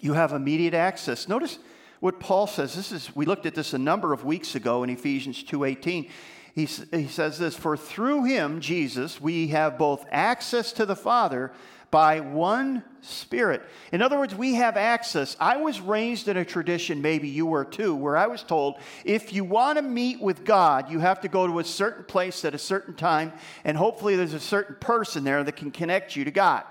you 0.00 0.12
have 0.12 0.32
immediate 0.32 0.74
access. 0.74 1.28
Notice 1.28 1.58
what 2.00 2.20
Paul 2.20 2.46
says. 2.46 2.74
This 2.74 2.92
is 2.92 3.14
we 3.14 3.26
looked 3.26 3.46
at 3.46 3.54
this 3.54 3.72
a 3.72 3.78
number 3.78 4.12
of 4.12 4.24
weeks 4.24 4.54
ago 4.54 4.82
in 4.82 4.90
Ephesians 4.90 5.42
2:18. 5.42 6.08
He, 6.54 6.64
he 6.64 7.06
says 7.06 7.38
this, 7.38 7.54
"For 7.54 7.76
through 7.76 8.24
him, 8.24 8.60
Jesus, 8.60 9.20
we 9.20 9.48
have 9.48 9.78
both 9.78 10.04
access 10.10 10.72
to 10.72 10.86
the 10.86 10.96
Father 10.96 11.52
by 11.90 12.20
one 12.20 12.84
Spirit. 13.00 13.62
In 13.92 14.02
other 14.02 14.18
words, 14.18 14.34
we 14.34 14.54
have 14.54 14.76
access. 14.76 15.36
I 15.40 15.56
was 15.56 15.80
raised 15.80 16.28
in 16.28 16.36
a 16.36 16.44
tradition, 16.44 17.00
maybe 17.00 17.28
you 17.28 17.46
were 17.46 17.64
too, 17.64 17.94
where 17.94 18.16
I 18.16 18.26
was 18.26 18.42
told 18.42 18.78
if 19.04 19.32
you 19.32 19.44
want 19.44 19.78
to 19.78 19.82
meet 19.82 20.20
with 20.20 20.44
God, 20.44 20.90
you 20.90 20.98
have 20.98 21.20
to 21.20 21.28
go 21.28 21.46
to 21.46 21.60
a 21.60 21.64
certain 21.64 22.04
place 22.04 22.44
at 22.44 22.54
a 22.54 22.58
certain 22.58 22.94
time, 22.94 23.32
and 23.64 23.76
hopefully 23.76 24.16
there's 24.16 24.34
a 24.34 24.40
certain 24.40 24.76
person 24.80 25.24
there 25.24 25.42
that 25.44 25.56
can 25.56 25.70
connect 25.70 26.16
you 26.16 26.24
to 26.24 26.30
God. 26.30 26.64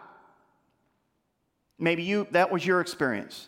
Maybe 1.79 2.03
you 2.03 2.27
that 2.31 2.51
was 2.51 2.65
your 2.65 2.81
experience. 2.81 3.47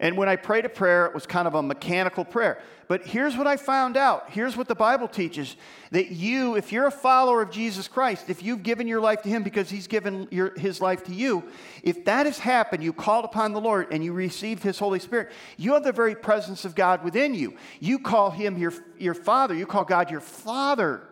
And 0.00 0.16
when 0.16 0.28
I 0.28 0.36
prayed 0.36 0.64
a 0.64 0.68
prayer, 0.68 1.06
it 1.06 1.14
was 1.14 1.24
kind 1.24 1.46
of 1.46 1.54
a 1.54 1.62
mechanical 1.62 2.24
prayer. 2.24 2.60
But 2.88 3.06
here's 3.06 3.36
what 3.36 3.46
I 3.46 3.56
found 3.56 3.96
out. 3.96 4.30
Here's 4.30 4.56
what 4.56 4.68
the 4.68 4.74
Bible 4.74 5.08
teaches 5.08 5.56
that 5.92 6.10
you, 6.10 6.56
if 6.56 6.72
you're 6.72 6.88
a 6.88 6.90
follower 6.90 7.40
of 7.40 7.50
Jesus 7.50 7.88
Christ, 7.88 8.28
if 8.28 8.42
you've 8.42 8.62
given 8.62 8.88
your 8.88 9.00
life 9.00 9.22
to 9.22 9.28
Him 9.28 9.42
because 9.42 9.70
He's 9.70 9.86
given 9.86 10.28
your, 10.30 10.52
His 10.58 10.80
life 10.80 11.04
to 11.04 11.14
you, 11.14 11.44
if 11.82 12.04
that 12.04 12.26
has 12.26 12.38
happened, 12.38 12.82
you 12.82 12.92
called 12.92 13.24
upon 13.24 13.52
the 13.52 13.60
Lord 13.60 13.86
and 13.90 14.04
you 14.04 14.12
received 14.12 14.62
His 14.62 14.78
Holy 14.78 14.98
Spirit, 14.98 15.30
you 15.56 15.74
have 15.74 15.84
the 15.84 15.92
very 15.92 16.14
presence 16.14 16.64
of 16.64 16.74
God 16.74 17.04
within 17.04 17.34
you. 17.34 17.56
You 17.80 17.98
call 18.00 18.30
Him 18.30 18.58
your, 18.58 18.72
your 18.98 19.14
Father, 19.14 19.54
you 19.54 19.66
call 19.66 19.84
God 19.84 20.10
your 20.10 20.20
Father, 20.20 21.02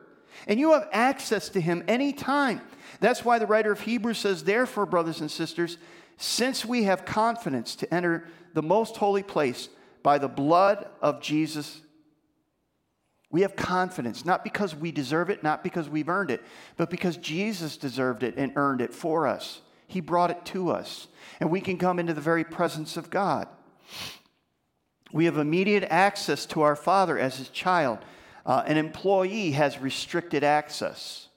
and 0.47 0.59
you 0.59 0.73
have 0.73 0.89
access 0.93 1.49
to 1.51 1.61
Him 1.61 1.85
anytime. 1.87 2.61
That's 3.01 3.25
why 3.25 3.39
the 3.39 3.47
writer 3.47 3.73
of 3.73 3.81
Hebrews 3.81 4.19
says, 4.19 4.45
Therefore, 4.45 4.87
brothers 4.87 5.21
and 5.21 5.31
sisters, 5.31 5.79
since 6.19 6.65
we 6.65 6.85
have 6.85 7.05
confidence 7.05 7.75
to 7.77 7.93
enter 7.93 8.27
the 8.55 8.63
most 8.63 8.97
holy 8.97 9.23
place 9.23 9.69
by 10.03 10.19
the 10.19 10.29
blood 10.29 10.89
of 11.01 11.21
Jesus. 11.21 11.81
We 13.31 13.43
have 13.43 13.57
confidence, 13.57 14.25
not 14.25 14.45
because 14.45 14.75
we 14.75 14.93
deserve 14.93 15.31
it, 15.31 15.43
not 15.43 15.63
because 15.65 15.89
we've 15.89 16.09
earned 16.09 16.31
it, 16.31 16.43
but 16.77 16.91
because 16.91 17.17
Jesus 17.17 17.77
deserved 17.77 18.23
it 18.23 18.37
and 18.37 18.53
earned 18.57 18.81
it 18.81 18.93
for 18.93 19.27
us. 19.27 19.63
He 19.87 20.01
brought 20.01 20.31
it 20.31 20.45
to 20.47 20.71
us, 20.71 21.09
and 21.41 21.51
we 21.51 21.61
can 21.61 21.79
come 21.79 21.99
into 21.99 22.15
the 22.15 22.21
very 22.21 22.45
presence 22.45 22.97
of 22.97 23.11
God. 23.11 23.49
We 25.13 25.27
have 25.27 25.37
immediate 25.37 25.85
access 25.85 26.47
to 26.47 26.63
our 26.63 26.77
Father 26.77 27.19
as 27.19 27.37
His 27.37 27.49
child. 27.49 27.99
Uh, 28.45 28.63
an 28.67 28.77
employee 28.77 29.53
has 29.53 29.79
restricted 29.79 30.43
access. 30.43 31.29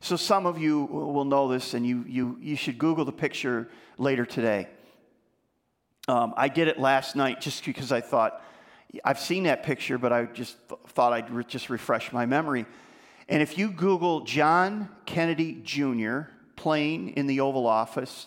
So, 0.00 0.16
some 0.16 0.46
of 0.46 0.58
you 0.58 0.84
will 0.84 1.24
know 1.24 1.48
this, 1.48 1.74
and 1.74 1.86
you, 1.86 2.04
you, 2.08 2.38
you 2.40 2.56
should 2.56 2.78
Google 2.78 3.04
the 3.04 3.12
picture 3.12 3.68
later 3.98 4.24
today. 4.24 4.68
Um, 6.10 6.34
I 6.36 6.48
did 6.48 6.66
it 6.66 6.80
last 6.80 7.14
night 7.14 7.40
just 7.40 7.64
because 7.64 7.92
I 7.92 8.00
thought, 8.00 8.42
I've 9.04 9.20
seen 9.20 9.44
that 9.44 9.62
picture, 9.62 9.96
but 9.96 10.12
I 10.12 10.24
just 10.24 10.56
thought 10.88 11.12
I'd 11.12 11.30
re- 11.30 11.44
just 11.46 11.70
refresh 11.70 12.12
my 12.12 12.26
memory. 12.26 12.66
And 13.28 13.40
if 13.40 13.56
you 13.56 13.70
Google 13.70 14.22
John 14.22 14.88
Kennedy 15.06 15.60
Jr. 15.62 16.22
playing 16.56 17.10
in 17.10 17.28
the 17.28 17.38
Oval 17.38 17.64
Office, 17.64 18.26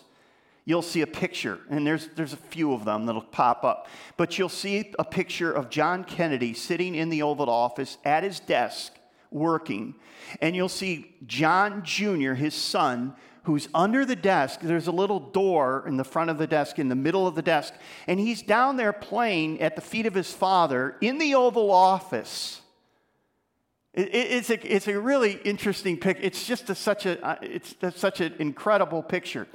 you'll 0.64 0.80
see 0.80 1.02
a 1.02 1.06
picture, 1.06 1.58
and 1.68 1.86
there's, 1.86 2.08
there's 2.16 2.32
a 2.32 2.38
few 2.38 2.72
of 2.72 2.86
them 2.86 3.04
that'll 3.04 3.20
pop 3.20 3.64
up. 3.64 3.86
But 4.16 4.38
you'll 4.38 4.48
see 4.48 4.94
a 4.98 5.04
picture 5.04 5.52
of 5.52 5.68
John 5.68 6.04
Kennedy 6.04 6.54
sitting 6.54 6.94
in 6.94 7.10
the 7.10 7.20
Oval 7.20 7.50
Office 7.50 7.98
at 8.02 8.22
his 8.22 8.40
desk 8.40 8.94
working, 9.30 9.94
and 10.40 10.56
you'll 10.56 10.70
see 10.70 11.14
John 11.26 11.82
Jr., 11.84 12.32
his 12.32 12.54
son, 12.54 13.14
who's 13.44 13.68
under 13.74 14.04
the 14.04 14.16
desk. 14.16 14.60
There's 14.60 14.86
a 14.86 14.92
little 14.92 15.20
door 15.20 15.84
in 15.86 15.96
the 15.96 16.04
front 16.04 16.30
of 16.30 16.38
the 16.38 16.46
desk, 16.46 16.78
in 16.78 16.88
the 16.88 16.94
middle 16.94 17.26
of 17.26 17.34
the 17.34 17.42
desk, 17.42 17.74
and 18.06 18.18
he's 18.18 18.42
down 18.42 18.76
there 18.76 18.92
playing 18.92 19.60
at 19.60 19.76
the 19.76 19.82
feet 19.82 20.06
of 20.06 20.14
his 20.14 20.32
father 20.32 20.96
in 21.00 21.18
the 21.18 21.34
Oval 21.34 21.70
Office. 21.70 22.60
it's, 23.92 24.50
a, 24.50 24.74
it's 24.74 24.88
a 24.88 24.98
really 24.98 25.32
interesting 25.44 25.98
picture. 25.98 26.22
It's 26.24 26.46
just 26.46 26.68
a, 26.70 26.74
such, 26.74 27.06
a, 27.06 27.24
uh, 27.24 27.36
it's 27.42 27.76
such 27.96 28.20
an 28.20 28.34
incredible 28.38 29.02
picture. 29.02 29.46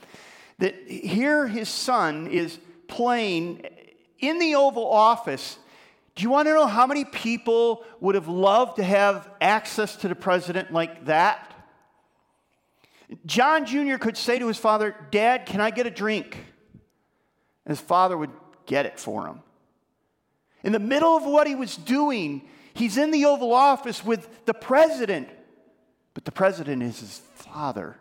That 0.59 0.75
here 0.87 1.47
his 1.47 1.69
son 1.69 2.27
is 2.27 2.59
playing 2.87 3.65
in 4.19 4.39
the 4.39 4.55
Oval 4.55 4.85
Office. 4.87 5.57
Do 6.15 6.23
you 6.23 6.29
want 6.29 6.47
to 6.47 6.53
know 6.53 6.67
how 6.67 6.85
many 6.85 7.05
people 7.05 7.85
would 8.01 8.15
have 8.15 8.27
loved 8.27 8.75
to 8.75 8.83
have 8.83 9.29
access 9.41 9.95
to 9.97 10.09
the 10.09 10.15
president 10.15 10.71
like 10.71 11.05
that? 11.05 11.49
John 13.25 13.65
Jr. 13.65 13.97
could 13.97 14.17
say 14.17 14.39
to 14.39 14.47
his 14.47 14.57
father, 14.57 14.95
Dad, 15.11 15.45
can 15.45 15.61
I 15.61 15.71
get 15.71 15.87
a 15.87 15.91
drink? 15.91 16.35
And 17.65 17.71
his 17.75 17.81
father 17.81 18.17
would 18.17 18.31
get 18.65 18.85
it 18.85 18.99
for 18.99 19.25
him. 19.27 19.41
In 20.63 20.71
the 20.71 20.79
middle 20.79 21.15
of 21.15 21.25
what 21.25 21.47
he 21.47 21.55
was 21.55 21.75
doing, 21.75 22.47
he's 22.73 22.97
in 22.97 23.11
the 23.11 23.25
Oval 23.25 23.53
Office 23.53 24.03
with 24.03 24.45
the 24.45 24.53
president, 24.53 25.29
but 26.13 26.25
the 26.25 26.31
president 26.31 26.83
is 26.83 26.99
his 26.99 27.21
father. 27.35 27.97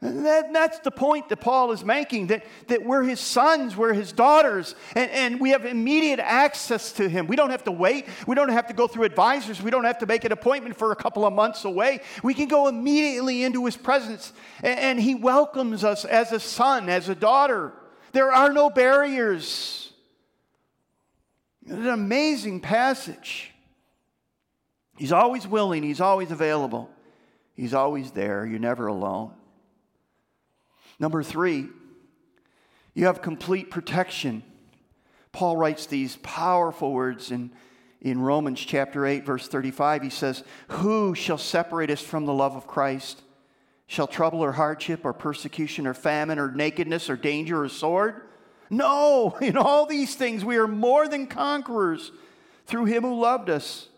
That, 0.00 0.52
that's 0.52 0.78
the 0.78 0.92
point 0.92 1.28
that 1.28 1.38
Paul 1.38 1.72
is 1.72 1.84
making 1.84 2.28
that, 2.28 2.44
that 2.68 2.84
we're 2.84 3.02
his 3.02 3.18
sons, 3.18 3.76
we're 3.76 3.94
his 3.94 4.12
daughters, 4.12 4.76
and, 4.94 5.10
and 5.10 5.40
we 5.40 5.50
have 5.50 5.64
immediate 5.64 6.20
access 6.20 6.92
to 6.92 7.08
him. 7.08 7.26
We 7.26 7.34
don't 7.34 7.50
have 7.50 7.64
to 7.64 7.72
wait. 7.72 8.06
We 8.24 8.36
don't 8.36 8.50
have 8.50 8.68
to 8.68 8.74
go 8.74 8.86
through 8.86 9.04
advisors. 9.04 9.60
We 9.60 9.72
don't 9.72 9.84
have 9.84 9.98
to 9.98 10.06
make 10.06 10.24
an 10.24 10.30
appointment 10.30 10.76
for 10.76 10.92
a 10.92 10.96
couple 10.96 11.26
of 11.26 11.32
months 11.32 11.64
away. 11.64 12.00
We 12.22 12.32
can 12.32 12.46
go 12.46 12.68
immediately 12.68 13.42
into 13.42 13.64
his 13.66 13.76
presence, 13.76 14.32
and, 14.62 14.78
and 14.78 15.00
he 15.00 15.16
welcomes 15.16 15.82
us 15.82 16.04
as 16.04 16.30
a 16.30 16.38
son, 16.38 16.88
as 16.88 17.08
a 17.08 17.16
daughter. 17.16 17.72
There 18.12 18.32
are 18.32 18.52
no 18.52 18.70
barriers. 18.70 19.92
It's 21.62 21.72
an 21.72 21.88
amazing 21.88 22.60
passage. 22.60 23.52
He's 24.96 25.12
always 25.12 25.44
willing, 25.46 25.82
he's 25.82 26.00
always 26.00 26.30
available, 26.30 26.88
he's 27.54 27.74
always 27.74 28.12
there. 28.12 28.46
You're 28.46 28.60
never 28.60 28.86
alone. 28.86 29.32
Number 30.98 31.22
three, 31.22 31.68
you 32.94 33.06
have 33.06 33.22
complete 33.22 33.70
protection. 33.70 34.42
Paul 35.32 35.56
writes 35.56 35.86
these 35.86 36.16
powerful 36.16 36.92
words 36.92 37.30
in, 37.30 37.52
in 38.00 38.20
Romans 38.20 38.60
chapter 38.60 39.06
8, 39.06 39.24
verse 39.24 39.46
35. 39.46 40.02
He 40.02 40.10
says, 40.10 40.42
Who 40.68 41.14
shall 41.14 41.38
separate 41.38 41.90
us 41.90 42.00
from 42.00 42.26
the 42.26 42.34
love 42.34 42.56
of 42.56 42.66
Christ? 42.66 43.22
Shall 43.86 44.06
trouble 44.06 44.40
or 44.40 44.52
hardship 44.52 45.04
or 45.04 45.12
persecution 45.12 45.86
or 45.86 45.94
famine 45.94 46.38
or 46.38 46.50
nakedness 46.50 47.08
or 47.08 47.16
danger 47.16 47.62
or 47.62 47.68
sword? 47.68 48.22
No, 48.70 49.36
in 49.40 49.56
all 49.56 49.86
these 49.86 50.14
things 50.14 50.44
we 50.44 50.56
are 50.56 50.68
more 50.68 51.08
than 51.08 51.26
conquerors 51.26 52.12
through 52.66 52.86
him 52.86 53.02
who 53.02 53.18
loved 53.18 53.48
us. 53.48 53.88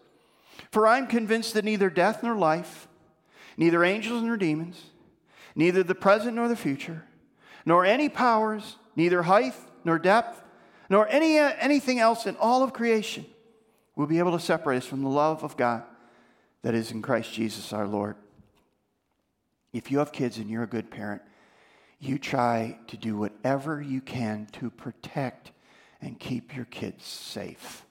For 0.71 0.87
I'm 0.87 1.07
convinced 1.07 1.55
that 1.55 1.65
neither 1.65 1.91
death 1.91 2.23
nor 2.23 2.37
life, 2.37 2.87
neither 3.57 3.83
angels 3.83 4.23
nor 4.23 4.37
demons, 4.37 4.85
neither 5.55 5.83
the 5.83 5.95
present 5.95 6.37
nor 6.37 6.49
the 6.49 6.57
future, 6.57 7.05
nor 7.65 7.85
any 7.85 8.09
powers, 8.09 8.77
neither 8.97 9.23
height 9.23 9.55
nor 9.85 9.99
depth, 9.99 10.43
nor 10.89 11.09
any, 11.09 11.39
anything 11.39 11.99
else 11.99 12.27
in 12.27 12.37
all 12.37 12.63
of 12.63 12.73
creation 12.73 13.25
will 13.97 14.07
be 14.07 14.19
able 14.19 14.33
to 14.33 14.45
separate 14.45 14.79
us 14.79 14.87
from 14.87 15.03
the 15.03 15.09
love 15.09 15.45
of 15.45 15.57
God 15.57 15.83
that 16.63 16.75
is 16.75 16.91
in 16.91 17.03
Christ 17.03 17.33
Jesus 17.33 17.73
our 17.73 17.87
Lord. 17.87 18.17
If 19.73 19.91
you 19.91 19.99
have 19.99 20.13
kids 20.13 20.39
and 20.39 20.51
you're 20.51 20.65
a 20.65 20.69
good 20.69 20.91
parent, 20.91 21.23
you 22.01 22.19
try 22.19 22.79
to 22.89 22.97
do 22.97 23.17
whatever 23.17 23.81
you 23.81 24.01
can 24.01 24.47
to 24.53 24.71
protect 24.71 25.53
and 26.01 26.19
keep 26.19 26.57
your 26.57 26.65
kids 26.65 27.05
safe. 27.05 27.85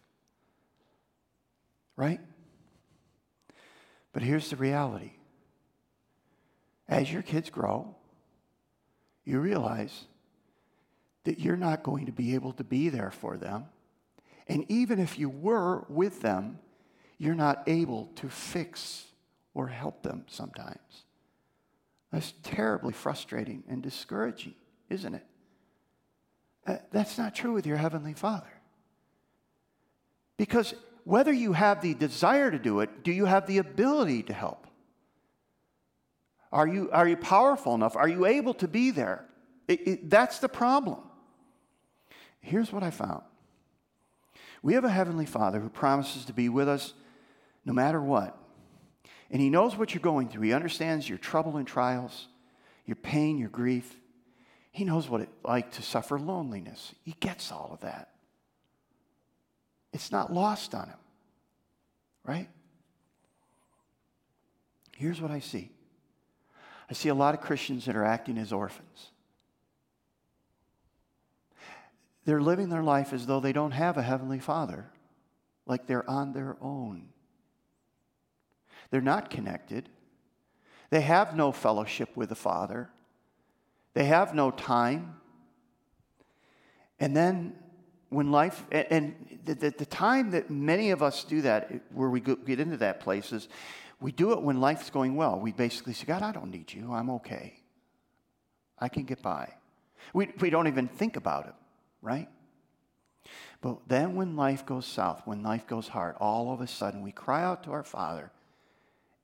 Right? 1.95 2.19
But 4.13 4.24
here's 4.24 4.50
the 4.50 4.56
reality 4.56 5.12
as 6.89 7.12
your 7.12 7.21
kids 7.21 7.49
grow, 7.49 7.95
you 9.23 9.39
realize 9.39 10.06
that 11.23 11.39
you're 11.39 11.56
not 11.56 11.84
going 11.84 12.08
to 12.08 12.12
be 12.12 12.34
able 12.34 12.54
to 12.54 12.63
be 12.63 12.89
there 12.89 13.12
for 13.12 13.38
them. 13.38 13.65
And 14.47 14.65
even 14.69 14.99
if 14.99 15.19
you 15.19 15.30
were 15.30 15.86
with 15.88 16.21
them, 16.21 16.58
you're 17.19 17.36
not 17.36 17.63
able 17.67 18.08
to 18.15 18.30
fix 18.30 19.06
or 19.54 19.67
help 19.67 20.02
them 20.02 20.25
sometimes. 20.28 21.04
That's 22.12 22.34
terribly 22.41 22.93
frustrating 22.93 23.63
and 23.69 23.84
discouraging, 23.84 24.56
isn't 24.89 25.13
it? 25.13 25.25
Uh, 26.65 26.78
that's 26.91 27.17
not 27.17 27.36
true 27.36 27.54
with 27.54 27.67
your 27.67 27.78
Heavenly 27.78 28.13
Father. 28.13 28.52
Because 30.38 30.73
whether 31.04 31.34
you 31.34 31.54
have 31.54 31.82
the 31.82 31.93
desire 31.93 32.49
to 32.49 32.58
do 32.58 32.80
it, 32.80 33.04
do 33.04 33.12
you 33.12 33.25
have 33.25 33.45
the 33.45 33.60
ability 33.60 34.23
to 34.23 34.34
help? 34.34 34.65
Are 36.52 36.68
you, 36.68 36.90
are 36.92 37.08
you 37.08 37.18
powerful 37.18 37.76
enough? 37.76 37.96
Are 37.96 38.08
you 38.08 38.26
able 38.26 38.54
to 38.56 38.68
be 38.68 38.92
there? 38.92 39.26
It, 39.68 39.88
it, 39.88 40.10
that's 40.10 40.40
the 40.40 40.50
problem. 40.50 41.00
Here's 42.40 42.72
what 42.72 42.84
I 42.84 42.92
found 42.92 43.24
we 44.62 44.74
have 44.74 44.84
a 44.84 44.90
Heavenly 44.90 45.26
Father 45.26 45.60
who 45.60 45.70
promises 45.70 46.26
to 46.26 46.34
be 46.34 46.50
with 46.50 46.68
us 46.68 46.94
no 47.66 47.74
matter 47.74 48.02
what. 48.02 48.38
And 49.32 49.42
He 49.42 49.50
knows 49.50 49.76
what 49.76 49.94
you're 49.94 50.02
going 50.02 50.28
through. 50.28 50.42
He 50.42 50.54
understands 50.54 51.08
your 51.08 51.18
trouble 51.18 51.58
and 51.58 51.68
trials, 51.68 52.28
your 52.86 52.96
pain, 52.96 53.38
your 53.38 53.50
grief. 53.50 53.96
He 54.72 54.84
knows 54.84 55.08
what 55.08 55.22
it's 55.22 55.32
like 55.44 55.72
to 55.74 55.82
suffer 55.82 56.20
loneliness. 56.20 56.94
He 57.04 57.16
gets 57.20 57.52
all 57.52 57.70
of 57.72 57.82
that. 57.82 58.10
It's 59.94 60.12
not 60.12 60.34
lost 60.34 60.74
on 60.74 60.88
Him, 60.88 60.98
right? 62.26 62.50
Here's 64.96 65.22
what 65.22 65.32
I 65.32 65.40
see 65.40 65.72
I 66.89 66.93
see 66.93 67.10
a 67.10 67.13
lot 67.13 67.36
of 67.36 67.41
Christians 67.41 67.86
that 67.86 67.95
are 67.95 68.04
acting 68.04 68.38
as 68.38 68.52
orphans. 68.52 69.12
They're 72.25 72.41
living 72.41 72.69
their 72.69 72.84
life 72.84 73.13
as 73.13 73.25
though 73.25 73.39
they 73.39 73.54
don't 73.54 73.71
have 73.71 73.97
a 73.97 74.02
Heavenly 74.02 74.39
Father, 74.39 74.89
like 75.65 75.88
they're 75.88 76.10
on 76.10 76.34
their 76.34 76.58
own. 76.62 77.10
They're 78.91 79.02
not 79.02 79.30
connected. 79.30 79.89
They 80.89 81.02
have 81.02 81.36
no 81.36 81.52
fellowship 81.52 82.15
with 82.15 82.30
the 82.30 82.36
Father. 82.36 82.89
They 83.93 84.06
have 84.06 84.34
no 84.34 84.49
time. 84.49 85.15
And 86.99 87.15
then 87.15 87.56
when 88.10 88.32
life, 88.32 88.65
and 88.71 89.39
the, 89.45 89.71
time 89.71 90.32
that 90.32 90.49
many 90.49 90.89
of 90.89 91.04
us 91.04 91.23
do 91.23 91.41
that, 91.43 91.71
where 91.93 92.10
we 92.10 92.19
get 92.19 92.60
into 92.60 92.78
that 92.78 92.99
place, 92.99 93.32
is 93.32 93.47
we 94.02 94.12
do 94.12 94.32
it 94.32 94.42
when 94.42 94.62
life's 94.62 94.90
going 94.90 95.16
well. 95.16 95.40
We 95.40 95.52
basically 95.52 95.94
say, 95.94 96.06
God, 96.06 96.22
I 96.22 96.32
don't 96.32 96.52
need 96.52 96.72
you. 96.74 96.92
I'm 96.94 97.10
okay. 97.12 97.60
I 98.80 98.88
can 98.88 99.04
get 99.04 99.22
by. 99.22 99.54
We, 100.14 100.30
we 100.40 100.50
don't 100.50 100.68
even 100.68 100.88
think 100.88 101.18
about 101.18 101.48
it, 101.48 101.54
right? 102.02 102.30
But 103.62 103.80
then 103.88 104.16
when 104.16 104.38
life 104.38 104.66
goes 104.66 104.86
south, 104.86 105.22
when 105.26 105.44
life 105.44 105.68
goes 105.68 105.90
hard, 105.90 106.16
all 106.20 106.54
of 106.54 106.62
a 106.62 106.68
sudden 106.68 107.02
we 107.02 107.12
cry 107.12 107.44
out 107.44 107.64
to 107.64 107.72
our 107.72 107.84
Father. 107.84 108.32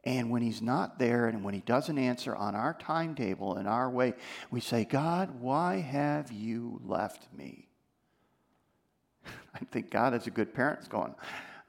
And 0.04 0.30
when 0.30 0.42
He's 0.42 0.62
not 0.62 1.00
there 1.00 1.28
and 1.28 1.44
when 1.44 1.54
He 1.54 1.62
doesn't 1.62 1.98
answer 1.98 2.36
on 2.36 2.54
our 2.54 2.74
timetable 2.74 3.58
in 3.58 3.66
our 3.66 3.90
way, 3.90 4.14
we 4.52 4.60
say, 4.60 4.84
God, 4.84 5.40
why 5.40 5.80
have 5.80 6.32
you 6.32 6.82
left 6.86 7.28
me? 7.34 7.70
I 9.56 9.60
think 9.72 9.90
God 9.90 10.14
is 10.14 10.28
a 10.28 10.32
good 10.32 10.54
parent 10.54 10.82
is 10.82 10.88
going, 10.90 11.16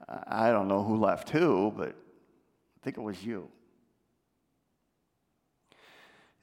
I 0.07 0.51
don't 0.51 0.67
know 0.67 0.83
who 0.83 0.97
left 0.97 1.29
who, 1.29 1.73
but 1.75 1.95
think 2.87 2.97
it 2.97 3.01
was 3.01 3.21
you. 3.21 3.49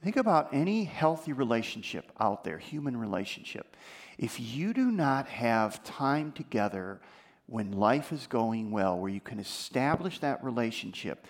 Think 0.03 0.19
about 0.19 0.53
any 0.53 0.85
healthy 0.85 1.33
relationship 1.33 2.13
out 2.21 2.45
there, 2.45 2.59
human 2.59 2.99
relationship. 2.99 3.79
If 4.19 4.39
you 4.39 4.75
do 4.75 4.91
not 4.91 5.27
have 5.27 5.83
time 5.85 6.33
together 6.33 7.01
when 7.47 7.73
life 7.73 8.13
is 8.13 8.27
going 8.27 8.71
well, 8.71 8.99
where 8.99 9.11
you 9.11 9.23
can 9.23 9.39
establish 9.39 10.19
that 10.19 10.45
relationship, 10.45 11.27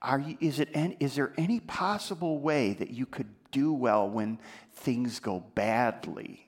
are 0.00 0.20
you, 0.20 0.38
is, 0.40 0.60
it, 0.60 0.68
is 1.00 1.16
there 1.16 1.32
any 1.36 1.58
possible 1.58 2.38
way 2.38 2.74
that 2.74 2.90
you 2.90 3.04
could 3.04 3.34
do 3.50 3.72
well 3.72 4.08
when 4.08 4.38
things 4.74 5.18
go 5.18 5.40
badly? 5.56 6.46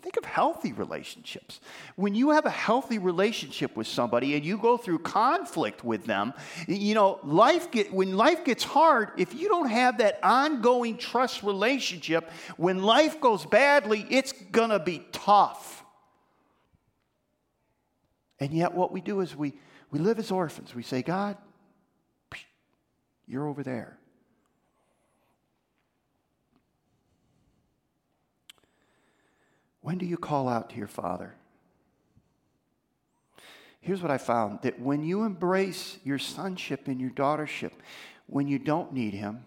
Think 0.00 0.16
of 0.16 0.24
healthy 0.24 0.72
relationships. 0.72 1.60
When 1.96 2.14
you 2.14 2.30
have 2.30 2.46
a 2.46 2.50
healthy 2.50 2.98
relationship 2.98 3.76
with 3.76 3.86
somebody 3.86 4.34
and 4.34 4.44
you 4.44 4.58
go 4.58 4.76
through 4.76 5.00
conflict 5.00 5.84
with 5.84 6.04
them, 6.04 6.32
you 6.66 6.94
know, 6.94 7.20
life 7.22 7.70
get, 7.70 7.92
when 7.92 8.16
life 8.16 8.44
gets 8.44 8.64
hard, 8.64 9.10
if 9.16 9.34
you 9.34 9.48
don't 9.48 9.68
have 9.68 9.98
that 9.98 10.18
ongoing 10.22 10.96
trust 10.96 11.42
relationship, 11.42 12.30
when 12.56 12.82
life 12.82 13.20
goes 13.20 13.44
badly, 13.46 14.06
it's 14.10 14.32
going 14.32 14.70
to 14.70 14.78
be 14.78 15.04
tough. 15.12 15.84
And 18.40 18.52
yet 18.52 18.74
what 18.74 18.92
we 18.92 19.00
do 19.00 19.20
is 19.20 19.36
we, 19.36 19.54
we 19.90 19.98
live 19.98 20.18
as 20.18 20.30
orphans. 20.30 20.74
We 20.74 20.82
say, 20.82 21.02
God, 21.02 21.36
you're 23.26 23.48
over 23.48 23.62
there. 23.62 23.98
When 29.84 29.98
do 29.98 30.06
you 30.06 30.16
call 30.16 30.48
out 30.48 30.70
to 30.70 30.76
your 30.76 30.88
Father? 30.88 31.34
Here's 33.82 34.00
what 34.00 34.10
I 34.10 34.16
found 34.16 34.60
that 34.62 34.80
when 34.80 35.04
you 35.04 35.24
embrace 35.24 35.98
your 36.04 36.18
sonship 36.18 36.88
and 36.88 36.98
your 36.98 37.10
daughtership, 37.10 37.72
when 38.26 38.48
you 38.48 38.58
don't 38.58 38.94
need 38.94 39.12
Him, 39.12 39.44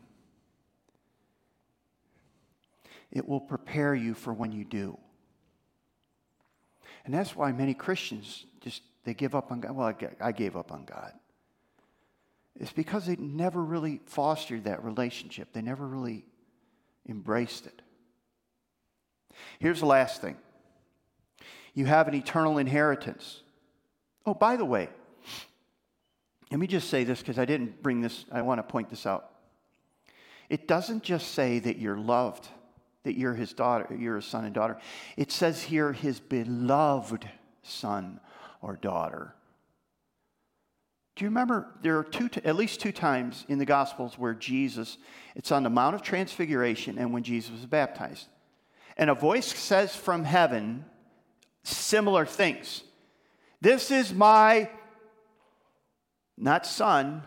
it 3.12 3.28
will 3.28 3.40
prepare 3.40 3.96
you 3.96 4.14
for 4.14 4.32
when 4.32 4.52
you 4.52 4.64
do. 4.64 5.00
And 7.04 7.12
that's 7.12 7.36
why 7.36 7.52
many 7.52 7.74
Christians 7.74 8.46
just 8.62 8.84
they 9.06 9.16
give 9.16 9.34
up 9.34 9.52
on 9.52 9.62
God. 9.62 9.76
Well, 9.76 9.96
I 10.22 10.32
gave 10.34 10.56
up 10.56 10.72
on 10.72 10.86
God. 10.86 11.14
It's 12.60 12.72
because 12.72 13.08
they 13.08 13.16
never 13.16 13.64
really 13.64 14.02
fostered 14.06 14.66
that 14.66 14.84
relationship. 14.84 15.52
They 15.52 15.64
never 15.64 15.88
really 15.88 16.26
embraced 17.10 17.66
it. 17.66 17.82
Here's 19.60 19.80
the 19.80 19.86
last 19.86 20.22
thing 20.22 20.38
you 21.74 21.86
have 21.86 22.08
an 22.08 22.16
eternal 22.16 22.58
inheritance. 22.58 23.42
Oh, 24.26 24.34
by 24.34 24.58
the 24.58 24.66
way, 24.66 24.90
let 26.52 26.60
me 26.60 26.68
just 26.68 26.90
say 26.90 27.04
this 27.04 27.20
because 27.20 27.38
I 27.38 27.46
didn't 27.46 27.82
bring 27.84 28.02
this, 28.02 28.26
I 28.32 28.42
want 28.42 28.60
to 28.60 28.64
point 28.64 28.90
this 28.90 29.06
out. 29.06 29.32
It 30.50 30.68
doesn't 30.68 31.04
just 31.04 31.34
say 31.34 31.60
that 31.60 31.78
you're 31.78 31.98
loved, 31.98 32.48
that 33.04 33.18
you're 33.18 33.34
his 33.34 33.54
daughter, 33.54 33.96
you're 33.98 34.16
his 34.16 34.26
son 34.26 34.46
and 34.46 34.54
daughter. 34.54 34.78
It 35.18 35.32
says 35.32 35.64
here, 35.64 35.94
his 35.94 36.20
beloved 36.20 37.30
son 37.64 38.20
or 38.62 38.76
daughter. 38.76 39.34
Do 41.16 41.26
you 41.26 41.30
remember 41.30 41.68
there 41.82 41.98
are 41.98 42.04
two, 42.04 42.30
at 42.46 42.56
least 42.56 42.80
two 42.80 42.92
times 42.92 43.44
in 43.50 43.58
the 43.58 43.66
Gospels 43.66 44.18
where 44.18 44.34
Jesus, 44.34 44.98
it's 45.36 45.52
on 45.52 45.64
the 45.64 45.70
Mount 45.70 45.96
of 45.96 46.02
Transfiguration 46.02 46.98
and 46.98 47.12
when 47.12 47.24
Jesus 47.24 47.52
was 47.52 47.66
baptized. 47.66 48.28
And 48.98 49.10
a 49.10 49.16
voice 49.16 49.46
says 49.46 49.96
from 49.96 50.24
heaven 50.24 50.84
similar 51.64 52.26
things. 52.26 52.84
This 53.62 53.92
is 53.92 54.14
my, 54.14 54.70
not 56.38 56.66
son, 56.66 57.24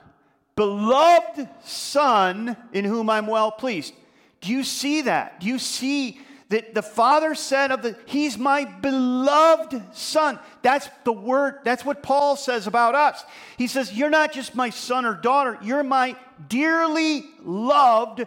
beloved 0.56 1.48
son 1.64 2.56
in 2.72 2.84
whom 2.84 3.08
I'm 3.08 3.26
well 3.26 3.50
pleased. 3.50 3.94
Do 4.40 4.50
you 4.50 4.64
see 4.64 5.02
that? 5.02 5.40
Do 5.40 5.46
you 5.46 5.58
see 5.58 6.20
that 6.50 6.74
the 6.74 6.82
father 6.82 7.34
said 7.34 7.70
of 7.70 7.82
the 7.82 7.96
he's 8.06 8.36
my 8.36 8.64
beloved 8.64 9.80
son 9.94 10.38
that's 10.62 10.88
the 11.04 11.12
word 11.12 11.60
that's 11.64 11.84
what 11.84 12.02
paul 12.02 12.34
says 12.34 12.66
about 12.66 12.96
us 12.96 13.24
he 13.56 13.68
says 13.68 13.92
you're 13.92 14.10
not 14.10 14.32
just 14.32 14.56
my 14.56 14.68
son 14.68 15.06
or 15.06 15.14
daughter 15.14 15.56
you're 15.62 15.84
my 15.84 16.16
dearly 16.48 17.24
loved 17.44 18.24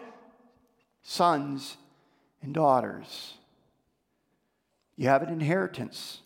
sons 1.03 1.75
and 2.43 2.53
daughters. 2.53 3.33
You 4.95 5.07
have 5.07 5.23
an 5.23 5.29
inheritance. 5.29 6.19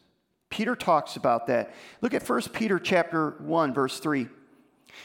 Peter 0.49 0.75
talks 0.75 1.15
about 1.15 1.47
that. 1.47 1.73
Look 2.01 2.13
at 2.13 2.27
1 2.27 2.53
Peter 2.53 2.79
chapter 2.79 3.35
1 3.39 3.73
verse 3.73 3.99
3. 3.99 4.27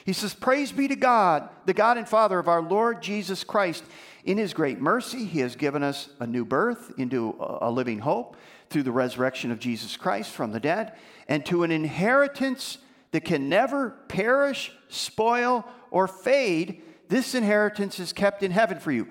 He 0.04 0.12
says, 0.12 0.34
"Praise 0.34 0.72
be 0.72 0.88
to 0.88 0.96
God, 0.96 1.48
the 1.66 1.74
God 1.74 1.98
and 1.98 2.08
Father 2.08 2.38
of 2.38 2.48
our 2.48 2.62
Lord 2.62 3.02
Jesus 3.02 3.44
Christ. 3.44 3.84
In 4.24 4.38
his 4.38 4.54
great 4.54 4.80
mercy, 4.80 5.24
he 5.24 5.40
has 5.40 5.56
given 5.56 5.82
us 5.82 6.08
a 6.18 6.26
new 6.26 6.44
birth 6.44 6.92
into 6.96 7.36
a 7.38 7.70
living 7.70 7.98
hope 7.98 8.36
through 8.70 8.84
the 8.84 8.92
resurrection 8.92 9.50
of 9.50 9.58
Jesus 9.58 9.96
Christ 9.96 10.30
from 10.30 10.52
the 10.52 10.60
dead, 10.60 10.96
and 11.28 11.44
to 11.46 11.62
an 11.62 11.70
inheritance 11.70 12.78
that 13.10 13.24
can 13.24 13.48
never 13.48 13.90
perish, 14.08 14.72
spoil, 14.88 15.68
or 15.90 16.08
fade. 16.08 16.82
This 17.08 17.34
inheritance 17.34 18.00
is 18.00 18.12
kept 18.12 18.42
in 18.42 18.52
heaven 18.52 18.78
for 18.78 18.92
you." 18.92 19.08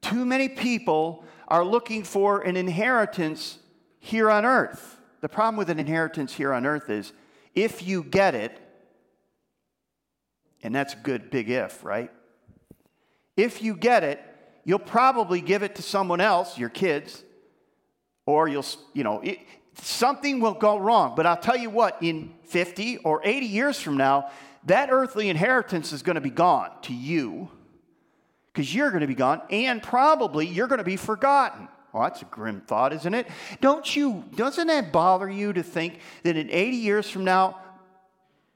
Too 0.00 0.24
many 0.24 0.48
people 0.48 1.24
are 1.48 1.64
looking 1.64 2.02
for 2.02 2.40
an 2.40 2.56
inheritance 2.56 3.58
here 3.98 4.30
on 4.30 4.44
earth. 4.44 4.98
The 5.20 5.28
problem 5.28 5.56
with 5.56 5.70
an 5.70 5.78
inheritance 5.78 6.34
here 6.34 6.52
on 6.52 6.66
earth 6.66 6.90
is 6.90 7.12
if 7.54 7.86
you 7.86 8.02
get 8.02 8.34
it, 8.34 8.58
and 10.62 10.74
that's 10.74 10.94
a 10.94 10.98
good 10.98 11.30
big 11.30 11.50
if, 11.50 11.84
right? 11.84 12.10
If 13.36 13.62
you 13.62 13.74
get 13.74 14.04
it, 14.04 14.20
you'll 14.64 14.78
probably 14.78 15.40
give 15.40 15.62
it 15.62 15.76
to 15.76 15.82
someone 15.82 16.20
else, 16.20 16.58
your 16.58 16.68
kids, 16.68 17.22
or 18.26 18.48
you'll, 18.48 18.64
you 18.92 19.04
know, 19.04 19.20
it, 19.20 19.38
something 19.74 20.40
will 20.40 20.54
go 20.54 20.78
wrong. 20.78 21.14
But 21.16 21.26
I'll 21.26 21.36
tell 21.36 21.56
you 21.56 21.70
what, 21.70 21.98
in 22.02 22.34
50 22.44 22.98
or 22.98 23.20
80 23.24 23.46
years 23.46 23.80
from 23.80 23.96
now, 23.96 24.30
that 24.66 24.90
earthly 24.90 25.28
inheritance 25.28 25.92
is 25.92 26.02
going 26.02 26.14
to 26.14 26.20
be 26.20 26.30
gone 26.30 26.70
to 26.82 26.94
you 26.94 27.50
because 28.54 28.74
you're 28.74 28.90
going 28.90 29.02
to 29.02 29.06
be 29.08 29.14
gone 29.14 29.42
and 29.50 29.82
probably 29.82 30.46
you're 30.46 30.68
going 30.68 30.78
to 30.78 30.84
be 30.84 30.96
forgotten. 30.96 31.68
Well, 31.92 32.04
that's 32.04 32.22
a 32.22 32.26
grim 32.26 32.60
thought, 32.60 32.92
isn't 32.94 33.12
it? 33.12 33.26
Don't 33.60 33.94
you, 33.94 34.24
doesn't 34.34 34.68
that 34.68 34.92
bother 34.92 35.28
you 35.28 35.52
to 35.52 35.62
think 35.62 35.98
that 36.22 36.36
in 36.36 36.48
80 36.50 36.76
years 36.76 37.10
from 37.10 37.24
now, 37.24 37.58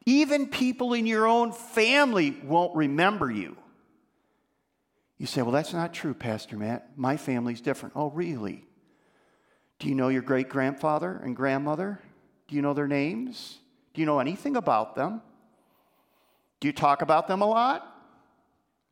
Even 0.08 0.46
people 0.46 0.94
in 0.94 1.04
your 1.04 1.26
own 1.26 1.52
family 1.52 2.30
won't 2.42 2.74
remember 2.74 3.30
you. 3.30 3.58
You 5.18 5.26
say, 5.26 5.42
Well, 5.42 5.50
that's 5.50 5.74
not 5.74 5.92
true, 5.92 6.14
Pastor 6.14 6.56
Matt. 6.56 6.92
My 6.96 7.18
family's 7.18 7.60
different. 7.60 7.94
Oh, 7.94 8.08
really? 8.08 8.64
Do 9.78 9.86
you 9.86 9.94
know 9.94 10.08
your 10.08 10.22
great 10.22 10.48
grandfather 10.48 11.20
and 11.22 11.36
grandmother? 11.36 12.00
Do 12.46 12.56
you 12.56 12.62
know 12.62 12.72
their 12.72 12.88
names? 12.88 13.58
Do 13.92 14.00
you 14.00 14.06
know 14.06 14.18
anything 14.18 14.56
about 14.56 14.96
them? 14.96 15.20
Do 16.60 16.68
you 16.68 16.72
talk 16.72 17.02
about 17.02 17.28
them 17.28 17.42
a 17.42 17.46
lot? 17.46 17.97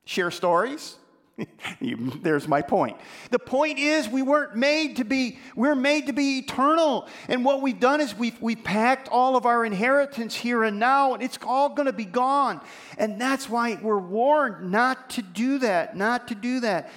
Share 0.07 0.31
stories? 0.31 0.97
There's 1.81 2.49
my 2.49 2.63
point. 2.63 2.97
The 3.31 3.39
point 3.39 3.79
is, 3.79 4.09
we 4.09 4.23
weren't 4.23 4.57
made 4.57 4.97
to 4.97 5.05
be, 5.05 5.39
we're 5.55 5.75
made 5.75 6.07
to 6.07 6.13
be 6.13 6.39
eternal. 6.39 7.09
And 7.29 7.45
what 7.45 7.61
we've 7.61 7.79
done 7.79 8.01
is 8.01 8.15
we've, 8.15 8.41
we've 8.41 8.63
packed 8.65 9.09
all 9.09 9.37
of 9.37 9.45
our 9.45 9.65
inheritance 9.65 10.35
here 10.35 10.65
and 10.65 10.79
now, 10.79 11.13
and 11.13 11.23
it's 11.23 11.39
all 11.47 11.71
going 11.71 11.87
to 11.87 11.93
be 11.93 12.05
gone. 12.05 12.61
And 12.97 13.21
that's 13.21 13.51
why 13.51 13.79
we're 13.83 13.99
warned 13.99 14.71
not 14.71 15.11
to 15.11 15.23
do 15.23 15.59
that, 15.59 15.97
not 15.97 16.29
to 16.29 16.35
do 16.35 16.61
that. 16.61 16.91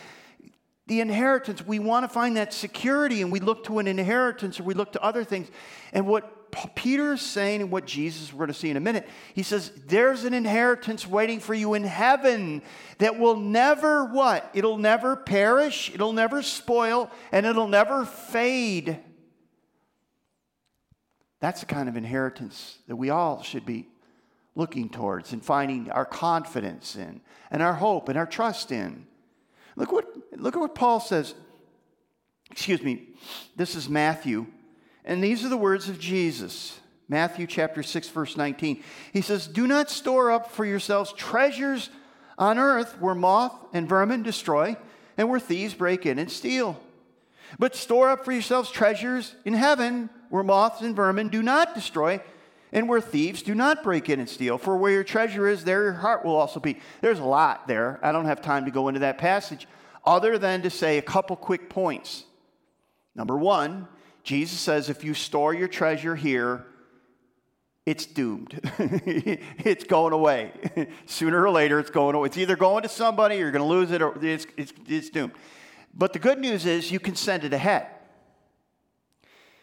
The 0.90 1.02
inheritance, 1.02 1.64
we 1.66 1.78
want 1.78 2.04
to 2.04 2.08
find 2.08 2.36
that 2.36 2.52
security, 2.52 3.22
and 3.22 3.32
we 3.32 3.40
look 3.40 3.64
to 3.66 3.78
an 3.78 3.88
inheritance 3.88 4.60
or 4.60 4.64
we 4.64 4.74
look 4.74 4.94
to 4.94 5.04
other 5.04 5.24
things. 5.24 5.48
And 5.94 6.08
what 6.08 6.50
Peter 6.74 7.14
is 7.14 7.22
saying 7.22 7.62
and 7.62 7.70
what 7.70 7.86
Jesus, 7.86 8.34
we're 8.34 8.40
going 8.40 8.48
to 8.48 8.56
see 8.56 8.72
in 8.72 8.76
a 8.76 8.80
minute, 8.80 9.08
he 9.36 9.44
says, 9.44 9.72
There's 9.86 10.24
an 10.24 10.34
inheritance 10.34 11.06
waiting 11.06 11.40
for 11.40 11.54
you 11.54 11.76
in 11.76 11.84
heaven 11.84 12.64
that 12.98 13.20
will 13.20 13.36
never 13.36 14.06
what? 14.06 14.50
It'll 14.56 14.80
never 14.80 15.16
perish, 15.16 15.92
it'll 15.94 16.12
never 16.12 16.42
spoil, 16.42 17.12
and 17.32 17.46
it'll 17.46 17.68
never 17.68 18.04
fade. 18.04 18.98
That's 21.40 21.60
the 21.60 21.68
kind 21.68 21.88
of 21.88 21.98
inheritance 21.98 22.80
that 22.88 22.96
we 22.96 23.12
all 23.12 23.44
should 23.44 23.66
be 23.68 23.88
looking 24.56 24.90
towards 24.90 25.34
and 25.34 25.46
finding 25.46 25.92
our 25.92 26.06
confidence 26.06 26.96
in, 26.96 27.22
and 27.52 27.62
our 27.62 27.76
hope 27.76 28.10
and 28.10 28.18
our 28.18 28.26
trust 28.26 28.72
in. 28.72 29.06
Look 29.80 29.92
what, 29.92 30.06
look 30.38 30.56
at 30.56 30.60
what 30.60 30.76
Paul 30.76 31.00
says. 31.00 31.34
Excuse 32.52 32.84
me, 32.84 33.08
this 33.56 33.74
is 33.74 33.90
Matthew 33.90 34.46
and 35.06 35.24
these 35.24 35.44
are 35.44 35.50
the 35.50 35.58
words 35.58 35.90
of 35.90 36.00
Jesus. 36.00 36.80
Matthew 37.08 37.48
chapter 37.48 37.82
6 37.82 38.10
verse 38.10 38.38
19. 38.38 38.84
He 39.12 39.22
says, 39.22 39.48
"Do 39.48 39.66
not 39.66 39.90
store 39.90 40.30
up 40.30 40.52
for 40.52 40.66
yourselves 40.66 41.12
treasures 41.14 41.90
on 42.40 42.58
earth 42.58 43.00
where 43.00 43.14
moth 43.14 43.54
and 43.74 43.88
vermin 43.88 44.24
destroy 44.24 44.78
and 45.18 45.30
where 45.30 45.40
thieves 45.40 45.74
break 45.74 46.06
in 46.06 46.18
and 46.18 46.32
steal. 46.32 46.80
But 47.60 47.76
store 47.76 48.10
up 48.10 48.24
for 48.24 48.32
yourselves 48.32 48.72
treasures 48.72 49.36
in 49.44 49.54
heaven 49.54 50.10
where 50.30 50.44
moths 50.44 50.82
and 50.82 50.96
vermin 50.96 51.30
do 51.30 51.44
not 51.44 51.76
destroy 51.76 52.22
and 52.72 52.88
where 52.88 53.02
thieves 53.02 53.42
do 53.42 53.56
not 53.56 53.84
break 53.84 54.10
in 54.10 54.20
and 54.20 54.30
steal. 54.30 54.58
For 54.58 54.78
where 54.78 54.92
your 54.92 55.04
treasure 55.04 55.48
is, 55.48 55.64
there 55.64 55.84
your 55.84 55.94
heart 55.94 56.24
will 56.24 56.36
also 56.36 56.60
be." 56.60 56.80
There's 57.02 57.20
a 57.20 57.26
lot 57.26 57.68
there. 57.68 58.00
I 58.04 58.12
don't 58.12 58.26
have 58.26 58.42
time 58.42 58.66
to 58.66 58.72
go 58.72 58.88
into 58.88 59.02
that 59.02 59.18
passage 59.18 59.68
other 60.06 60.38
than 60.38 60.62
to 60.62 60.70
say 60.70 60.98
a 60.98 61.02
couple 61.02 61.36
quick 61.36 61.70
points. 61.70 62.26
Number 63.16 63.38
1, 63.38 63.88
Jesus 64.24 64.60
says 64.60 64.90
if 64.90 65.04
you 65.04 65.14
store 65.14 65.54
your 65.54 65.68
treasure 65.68 66.16
here, 66.16 66.66
it's 67.86 68.06
doomed. 68.06 68.60
it's 68.80 69.84
going 69.84 70.14
away. 70.14 70.52
Sooner 71.06 71.44
or 71.44 71.50
later, 71.50 71.80
it's 71.80 71.90
going 71.90 72.16
away. 72.16 72.28
It's 72.28 72.38
either 72.38 72.56
going 72.56 72.84
to 72.84 72.90
somebody, 72.90 73.38
you're 73.38 73.52
going 73.52 73.64
to 73.64 73.68
lose 73.68 73.92
it, 73.92 74.02
or 74.02 74.14
it's, 74.24 74.46
it's, 74.58 74.74
it's 74.88 75.10
doomed. 75.10 75.34
But 75.94 76.14
the 76.14 76.20
good 76.20 76.40
news 76.40 76.66
is 76.66 76.92
you 76.92 77.00
can 77.00 77.16
send 77.16 77.44
it 77.44 77.54
ahead. 77.54 77.88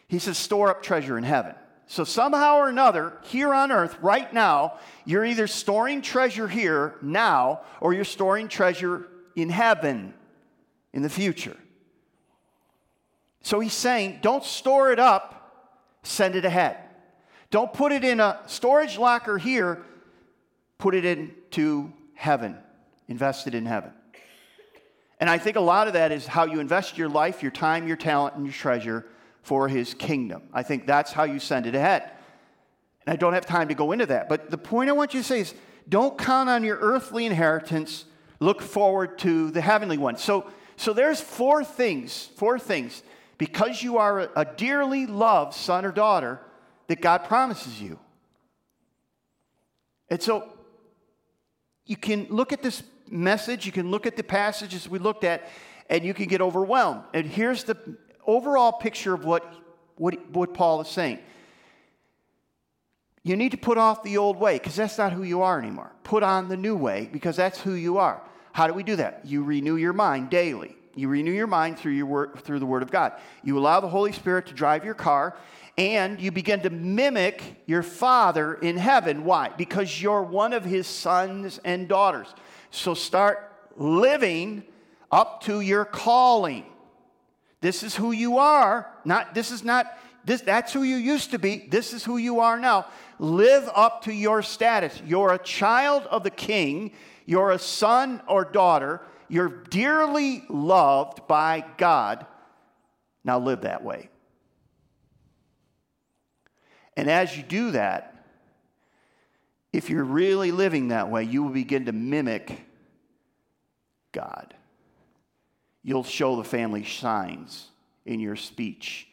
He 0.09 0.19
says, 0.19 0.39
store 0.39 0.71
up 0.71 0.83
treasure 0.83 1.17
in 1.17 1.25
heaven. 1.25 1.55
So, 1.89 2.03
somehow 2.03 2.57
or 2.57 2.69
another, 2.69 3.13
here 3.23 3.55
on 3.55 3.71
earth, 3.71 3.97
right 4.01 4.33
now, 4.33 4.79
you're 5.05 5.25
either 5.25 5.47
storing 5.47 6.03
treasure 6.03 6.49
here 6.49 6.97
now 7.01 7.61
or 7.81 7.95
you're 7.95 8.05
storing 8.05 8.49
treasure 8.49 9.07
in 9.37 9.51
heaven 9.51 10.13
in 10.93 11.03
the 11.03 11.11
future. 11.11 11.57
So 13.43 13.61
he's 13.61 13.75
saying, 13.75 14.19
don't 14.23 14.43
store 14.43 14.91
it 14.91 14.99
up, 14.99 15.71
send 16.03 16.35
it 16.35 16.45
ahead. 16.45 16.79
Don't 17.51 17.73
put 17.73 17.93
it 17.93 18.03
in 18.03 18.19
a 18.19 18.41
storage 18.47 18.99
locker 18.99 19.39
here, 19.39 19.85
put 20.79 20.97
it 20.97 21.05
into 21.05 21.93
heaven, 22.15 22.57
invest 23.07 23.47
it 23.47 23.55
in 23.55 23.65
heaven. 23.65 23.93
And 25.21 25.31
I 25.31 25.39
think 25.39 25.57
a 25.57 25.61
lot 25.61 25.87
of 25.87 25.93
that 25.93 26.11
is 26.11 26.27
how 26.27 26.47
you 26.47 26.59
invest 26.59 26.99
your 26.99 27.09
life, 27.09 27.41
your 27.41 27.53
time, 27.53 27.87
your 27.87 27.97
talent, 27.97 28.35
and 28.35 28.45
your 28.45 28.53
treasure 28.53 29.07
for 29.47 29.69
his 29.69 29.95
kingdom. 29.95 30.43
I 30.53 30.65
think 30.65 30.87
that's 30.87 31.13
how 31.13 31.23
you 31.23 31.39
send 31.39 31.67
it 31.67 31.77
ahead. 31.77 32.11
And 33.07 33.13
I 33.13 33.17
don't 33.17 33.33
have 33.33 33.47
time 33.47 33.69
to 33.69 33.75
go 33.75 33.93
into 33.93 34.07
that. 34.07 34.29
But 34.29 34.51
the 34.51 34.59
point 34.59 34.91
I 34.91 34.93
want 34.93 35.15
you 35.15 35.21
to 35.21 35.25
say 35.25 35.39
is 35.39 35.55
don't 35.89 36.19
count 36.19 36.49
on 36.49 36.65
your 36.65 36.79
earthly 36.79 37.27
inheritance, 37.27 38.07
look 38.41 38.61
forward 38.61 39.21
to 39.21 39.53
the 39.53 39.61
heavenly 39.61 39.99
one. 39.99 40.17
So, 40.17 40.51
so 40.75 40.93
there's 40.93 41.21
four 41.21 41.63
things, 41.63 42.29
four 42.35 42.59
things 42.59 43.05
because 43.39 43.85
you 43.85 43.99
are 43.99 44.29
a 44.35 44.45
dearly 44.45 45.07
loved 45.07 45.55
son 45.55 45.85
or 45.85 45.93
daughter 45.93 46.41
that 46.89 47.01
God 47.01 47.19
promises 47.19 47.81
you. 47.81 48.01
And 50.09 50.21
so 50.21 50.53
you 51.85 51.97
can 51.97 52.27
look 52.31 52.53
at 52.53 52.63
this 52.63 52.83
message, 53.09 53.65
you 53.65 53.71
can 53.71 53.93
look 53.93 54.07
at 54.07 54.17
the 54.17 54.25
passages 54.25 54.89
we 54.89 54.99
looked 54.99 55.23
at, 55.23 55.49
and 55.89 56.05
you 56.05 56.15
can 56.15 56.27
get 56.27 56.41
overwhelmed. 56.41 57.05
And 57.15 57.27
here's 57.27 57.63
the 57.63 57.97
overall 58.27 58.73
picture 58.73 59.15
of 59.15 59.25
what, 59.25 59.51
what, 59.97 60.31
what 60.31 60.55
Paul 60.55 60.81
is 60.81 60.89
saying. 60.89 61.19
You 63.23 63.37
need 63.37 63.51
to 63.51 63.57
put 63.57 63.77
off 63.77 64.03
the 64.05 64.19
old 64.19 64.37
way 64.37 64.55
because 64.55 64.77
that's 64.77 64.99
not 64.99 65.13
who 65.13 65.25
you 65.25 65.43
are 65.43 65.59
anymore. 65.59 65.91
Put 66.05 66.23
on 66.23 66.49
the 66.49 66.57
new 66.57 66.77
way 66.77 67.09
because 67.13 67.37
that's 67.37 67.61
who 67.61 67.73
you 67.73 67.99
are. 67.99 68.23
How 68.53 68.67
do 68.69 68.73
we 68.73 68.85
do 68.85 68.97
that? 68.97 69.23
You 69.25 69.43
renew 69.43 69.77
your 69.77 69.93
mind 69.93 70.31
daily. 70.31 70.77
You 70.95 71.09
renew 71.09 71.33
your 71.33 71.47
mind 71.47 71.79
through, 71.79 71.93
your 71.93 72.07
word, 72.07 72.39
through 72.39 72.59
the 72.59 72.67
Word 72.67 72.83
of 72.83 72.91
God. 72.91 73.13
You 73.45 73.59
allow 73.59 73.81
the 73.81 73.89
Holy 73.89 74.13
Spirit 74.13 74.47
to 74.47 74.55
drive 74.55 74.85
your 74.85 74.95
car, 74.95 75.37
and 75.77 76.19
you 76.21 76.31
begin 76.33 76.63
to 76.63 76.71
mimic 76.71 77.43
your 77.67 77.83
Father 77.83 78.55
in 78.55 78.79
heaven. 78.79 79.25
Why? 79.25 79.51
Because 79.51 80.01
you're 80.01 80.23
one 80.23 80.55
of 80.55 80.65
His 80.65 80.87
sons 80.87 81.61
and 81.65 81.87
daughters. 81.87 82.29
So 82.71 82.95
start 82.95 83.53
living 83.77 84.63
up 85.13 85.43
to 85.43 85.61
your 85.61 85.85
calling. 85.85 86.65
This 87.61 87.83
is 87.83 87.97
who 87.97 88.13
you 88.13 88.39
are. 88.39 88.91
Not 89.05 89.35
this 89.35 89.51
is 89.51 89.65
not 89.65 89.87
this 90.25 90.41
that's 90.41 90.73
who 90.73 90.83
you 90.83 90.97
used 90.97 91.31
to 91.31 91.39
be. 91.39 91.67
This 91.69 91.93
is 91.93 92.05
who 92.05 92.17
you 92.17 92.41
are 92.41 92.59
now. 92.59 92.87
Live 93.19 93.69
up 93.75 94.05
to 94.05 94.13
your 94.13 94.43
status. 94.43 95.01
You're 95.07 95.33
a 95.33 95.39
child 95.39 96.03
of 96.05 96.23
the 96.23 96.31
king. 96.31 96.93
You're 97.25 97.51
a 97.51 97.59
son 97.59 98.23
or 98.29 98.45
daughter 98.45 99.01
you're 99.29 99.49
dearly 99.49 100.45
loved 100.49 101.27
by 101.27 101.65
God. 101.77 102.27
Now 103.25 103.39
live 103.39 103.63
that 103.63 103.83
way. 103.83 104.09
And 106.97 107.11
as 107.11 107.37
you 107.37 107.43
do 107.43 107.73
that, 107.73 108.25
if 109.73 109.91
you're 109.91 110.05
really 110.05 110.53
living 110.53 110.89
that 110.89 111.11
way, 111.11 111.25
you 111.25 111.43
will 111.43 111.51
begin 111.51 111.87
to 111.87 111.93
mimic 111.93 112.65
God. 114.13 114.55
You'll 115.87 116.03
show 116.03 116.35
the 116.35 116.43
family 116.43 116.83
signs 116.83 117.69
in 118.05 118.19
your 118.19 118.35
speech, 118.35 119.07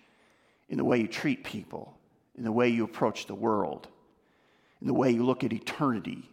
in 0.68 0.80
the 0.80 0.84
way 0.84 0.98
you 0.98 1.08
treat 1.08 1.44
people, 1.44 1.96
in 2.36 2.44
the 2.44 2.52
way 2.52 2.70
you 2.70 2.84
approach 2.84 3.28
the 3.28 3.36
world, 3.36 3.88
in 4.82 4.88
the 4.88 4.94
way 4.96 5.12
you 5.12 5.24
look 5.24 5.44
at 5.44 5.54
eternity. 5.54 6.28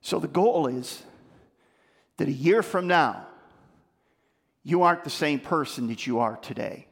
So 0.00 0.18
the 0.18 0.26
goal 0.26 0.68
is 0.68 1.02
that 2.16 2.28
a 2.28 2.32
year 2.32 2.62
from 2.62 2.86
now, 2.86 3.26
you 4.64 4.84
aren't 4.84 5.04
the 5.04 5.10
same 5.10 5.38
person 5.38 5.88
that 5.88 6.06
you 6.06 6.20
are 6.20 6.38
today. 6.38 6.86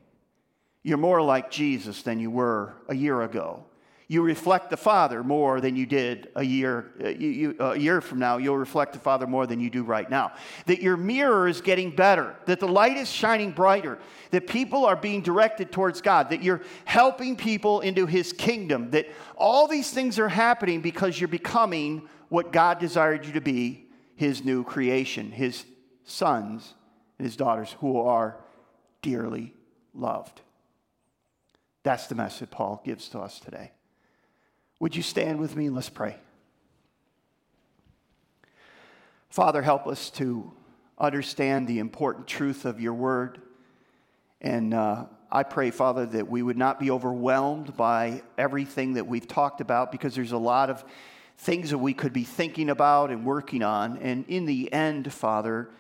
You're 0.83 0.99
more 0.99 1.23
like 1.23 1.51
Jesus 1.51 2.03
than 2.03 2.21
you 2.21 2.31
were 2.31 2.75
a 2.91 2.95
year 2.95 3.23
ago. 3.23 3.65
You 4.09 4.23
reflect 4.23 4.71
the 4.71 4.77
Father 4.77 5.25
more 5.25 5.61
than 5.61 5.75
you 5.75 5.85
did 5.85 6.29
a 6.37 6.43
year, 6.43 6.93
uh, 7.03 7.09
you, 7.09 7.29
you, 7.29 7.57
a 7.59 7.77
year 7.77 8.01
from 8.01 8.21
now. 8.21 8.37
You'll 8.37 8.57
reflect 8.57 8.93
the 8.93 9.01
Father 9.01 9.27
more 9.27 9.47
than 9.47 9.59
you 9.59 9.69
do 9.69 9.83
right 9.83 10.09
now. 10.09 10.33
That 10.67 10.81
your 10.81 10.97
mirror 10.97 11.49
is 11.49 11.61
getting 11.61 11.91
better. 11.91 12.37
That 12.47 12.61
the 12.61 12.69
light 12.69 12.97
is 12.97 13.11
shining 13.11 13.51
brighter. 13.51 13.99
That 14.31 14.47
people 14.47 14.85
are 14.85 14.95
being 14.95 15.23
directed 15.23 15.73
towards 15.73 16.01
God. 16.01 16.31
That 16.31 16.43
you're 16.43 16.63
helping 16.85 17.37
people 17.37 17.81
into 17.81 18.07
His 18.07 18.33
kingdom. 18.33 18.91
That 18.91 19.09
all 19.37 19.67
these 19.67 19.91
things 19.91 20.19
are 20.21 20.29
happening 20.29 20.83
because 20.83 21.21
you're 21.21 21.27
becoming 21.27 22.09
what 22.29 22.53
God 22.53 22.79
desired 22.79 23.27
you 23.27 23.33
to 23.33 23.41
be 23.41 23.87
his 24.17 24.45
new 24.45 24.65
creation, 24.65 25.31
his 25.31 25.65
sons 26.05 26.75
and 27.19 27.27
his 27.27 27.37
daughters 27.37 27.77
who 27.81 28.01
are 28.01 28.39
dearly 29.03 29.55
loved. 29.95 30.41
That's 31.83 32.09
the 32.09 32.15
message 32.15 32.51
Paul 32.51 32.83
gives 32.85 33.09
to 33.11 33.21
us 33.21 33.39
today. 33.39 33.73
Would 34.79 34.95
you 34.95 35.03
stand 35.03 35.41
with 35.41 35.57
me 35.57 35.67
and 35.67 35.75
let's 35.75 35.89
pray? 35.89 36.17
Father, 39.31 39.63
help 39.63 39.87
us 39.87 40.11
to 40.11 40.53
understand 40.99 41.67
the 41.67 41.79
important 41.79 42.27
truth 42.27 42.65
of 42.65 42.81
your 42.81 42.95
word. 42.95 43.41
And 44.41 44.75
uh, 44.75 45.07
I 45.31 45.43
pray, 45.43 45.71
Father, 45.71 46.07
that 46.07 46.29
we 46.29 46.43
would 46.43 46.57
not 46.57 46.79
be 46.79 46.91
overwhelmed 46.91 47.77
by 47.77 48.23
everything 48.39 48.95
that 48.95 49.07
we've 49.07 49.27
talked 49.27 49.61
about 49.61 49.93
because 49.93 50.15
there's 50.15 50.33
a 50.33 50.39
lot 50.39 50.71
of 50.71 50.85
things 51.39 51.71
that 51.71 51.79
we 51.79 51.93
could 51.93 52.13
be 52.13 52.25
thinking 52.25 52.71
about 52.71 53.11
and 53.11 53.25
working 53.25 53.63
on. 53.63 53.99
And 53.99 54.25
in 54.29 54.47
the 54.47 54.73
end, 54.73 55.13
Father, 55.13 55.71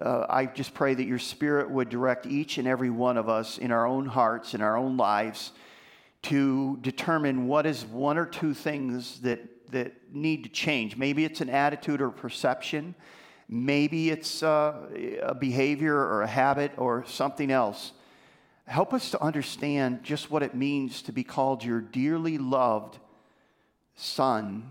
uh, 0.00 0.26
I 0.28 0.46
just 0.46 0.72
pray 0.72 0.94
that 0.94 1.04
your 1.04 1.18
Spirit 1.18 1.70
would 1.70 1.88
direct 1.88 2.26
each 2.26 2.58
and 2.58 2.66
every 2.66 2.90
one 2.90 3.16
of 3.16 3.28
us 3.28 3.58
in 3.58 3.72
our 3.72 3.86
own 3.86 4.06
hearts, 4.06 4.54
in 4.54 4.62
our 4.62 4.76
own 4.76 4.96
lives, 4.96 5.52
to 6.22 6.78
determine 6.80 7.48
what 7.48 7.66
is 7.66 7.84
one 7.84 8.16
or 8.16 8.26
two 8.26 8.54
things 8.54 9.20
that, 9.20 9.70
that 9.72 9.92
need 10.12 10.44
to 10.44 10.50
change. 10.50 10.96
Maybe 10.96 11.24
it's 11.24 11.40
an 11.40 11.50
attitude 11.50 12.00
or 12.00 12.10
perception, 12.10 12.94
maybe 13.48 14.10
it's 14.10 14.42
uh, 14.42 14.74
a 15.22 15.34
behavior 15.34 15.96
or 15.96 16.22
a 16.22 16.26
habit 16.26 16.72
or 16.76 17.04
something 17.06 17.50
else. 17.50 17.92
Help 18.66 18.94
us 18.94 19.10
to 19.10 19.20
understand 19.20 20.04
just 20.04 20.30
what 20.30 20.42
it 20.42 20.54
means 20.54 21.02
to 21.02 21.12
be 21.12 21.24
called 21.24 21.64
your 21.64 21.80
dearly 21.80 22.38
loved 22.38 22.98
son 23.96 24.70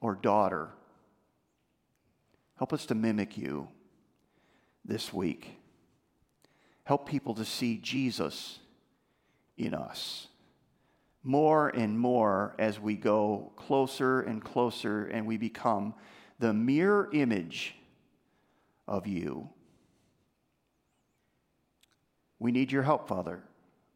or 0.00 0.14
daughter. 0.14 0.70
Help 2.56 2.72
us 2.72 2.86
to 2.86 2.94
mimic 2.94 3.36
you 3.36 3.68
this 4.84 5.12
week. 5.12 5.60
Help 6.84 7.06
people 7.06 7.34
to 7.34 7.44
see 7.44 7.76
Jesus 7.76 8.58
in 9.58 9.74
us 9.74 10.27
more 11.22 11.68
and 11.68 11.98
more 11.98 12.54
as 12.58 12.78
we 12.80 12.94
go 12.94 13.52
closer 13.56 14.20
and 14.20 14.42
closer 14.42 15.06
and 15.06 15.26
we 15.26 15.36
become 15.36 15.94
the 16.38 16.52
mirror 16.52 17.10
image 17.12 17.74
of 18.86 19.06
you. 19.06 19.48
We 22.38 22.52
need 22.52 22.70
your 22.70 22.82
help, 22.82 23.08
Father. 23.08 23.42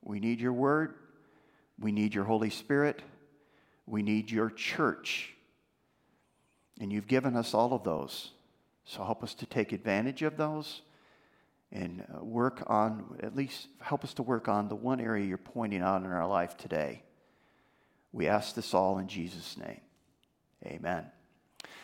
We 0.02 0.18
need 0.18 0.40
your 0.40 0.52
word. 0.52 0.94
We 1.78 1.92
need 1.92 2.14
your 2.14 2.24
Holy 2.24 2.50
Spirit. 2.50 3.02
We 3.86 4.02
need 4.02 4.30
your 4.30 4.50
church. 4.50 5.34
And 6.80 6.92
you've 6.92 7.06
given 7.06 7.36
us 7.36 7.54
all 7.54 7.72
of 7.72 7.84
those. 7.84 8.32
So 8.84 9.04
help 9.04 9.22
us 9.22 9.34
to 9.34 9.46
take 9.46 9.72
advantage 9.72 10.22
of 10.22 10.36
those 10.36 10.82
and 11.70 12.04
uh, 12.14 12.24
work 12.24 12.62
on, 12.66 13.18
at 13.22 13.34
least 13.34 13.68
help 13.80 14.04
us 14.04 14.12
to 14.14 14.22
work 14.22 14.48
on 14.48 14.68
the 14.68 14.74
one 14.74 15.00
area 15.00 15.24
you're 15.24 15.38
pointing 15.38 15.80
out 15.80 16.02
in 16.02 16.10
our 16.10 16.26
life 16.26 16.56
today. 16.56 17.02
We 18.12 18.28
ask 18.28 18.54
this 18.54 18.74
all 18.74 18.98
in 18.98 19.08
Jesus' 19.08 19.56
name. 19.56 19.80
Amen. 20.64 21.06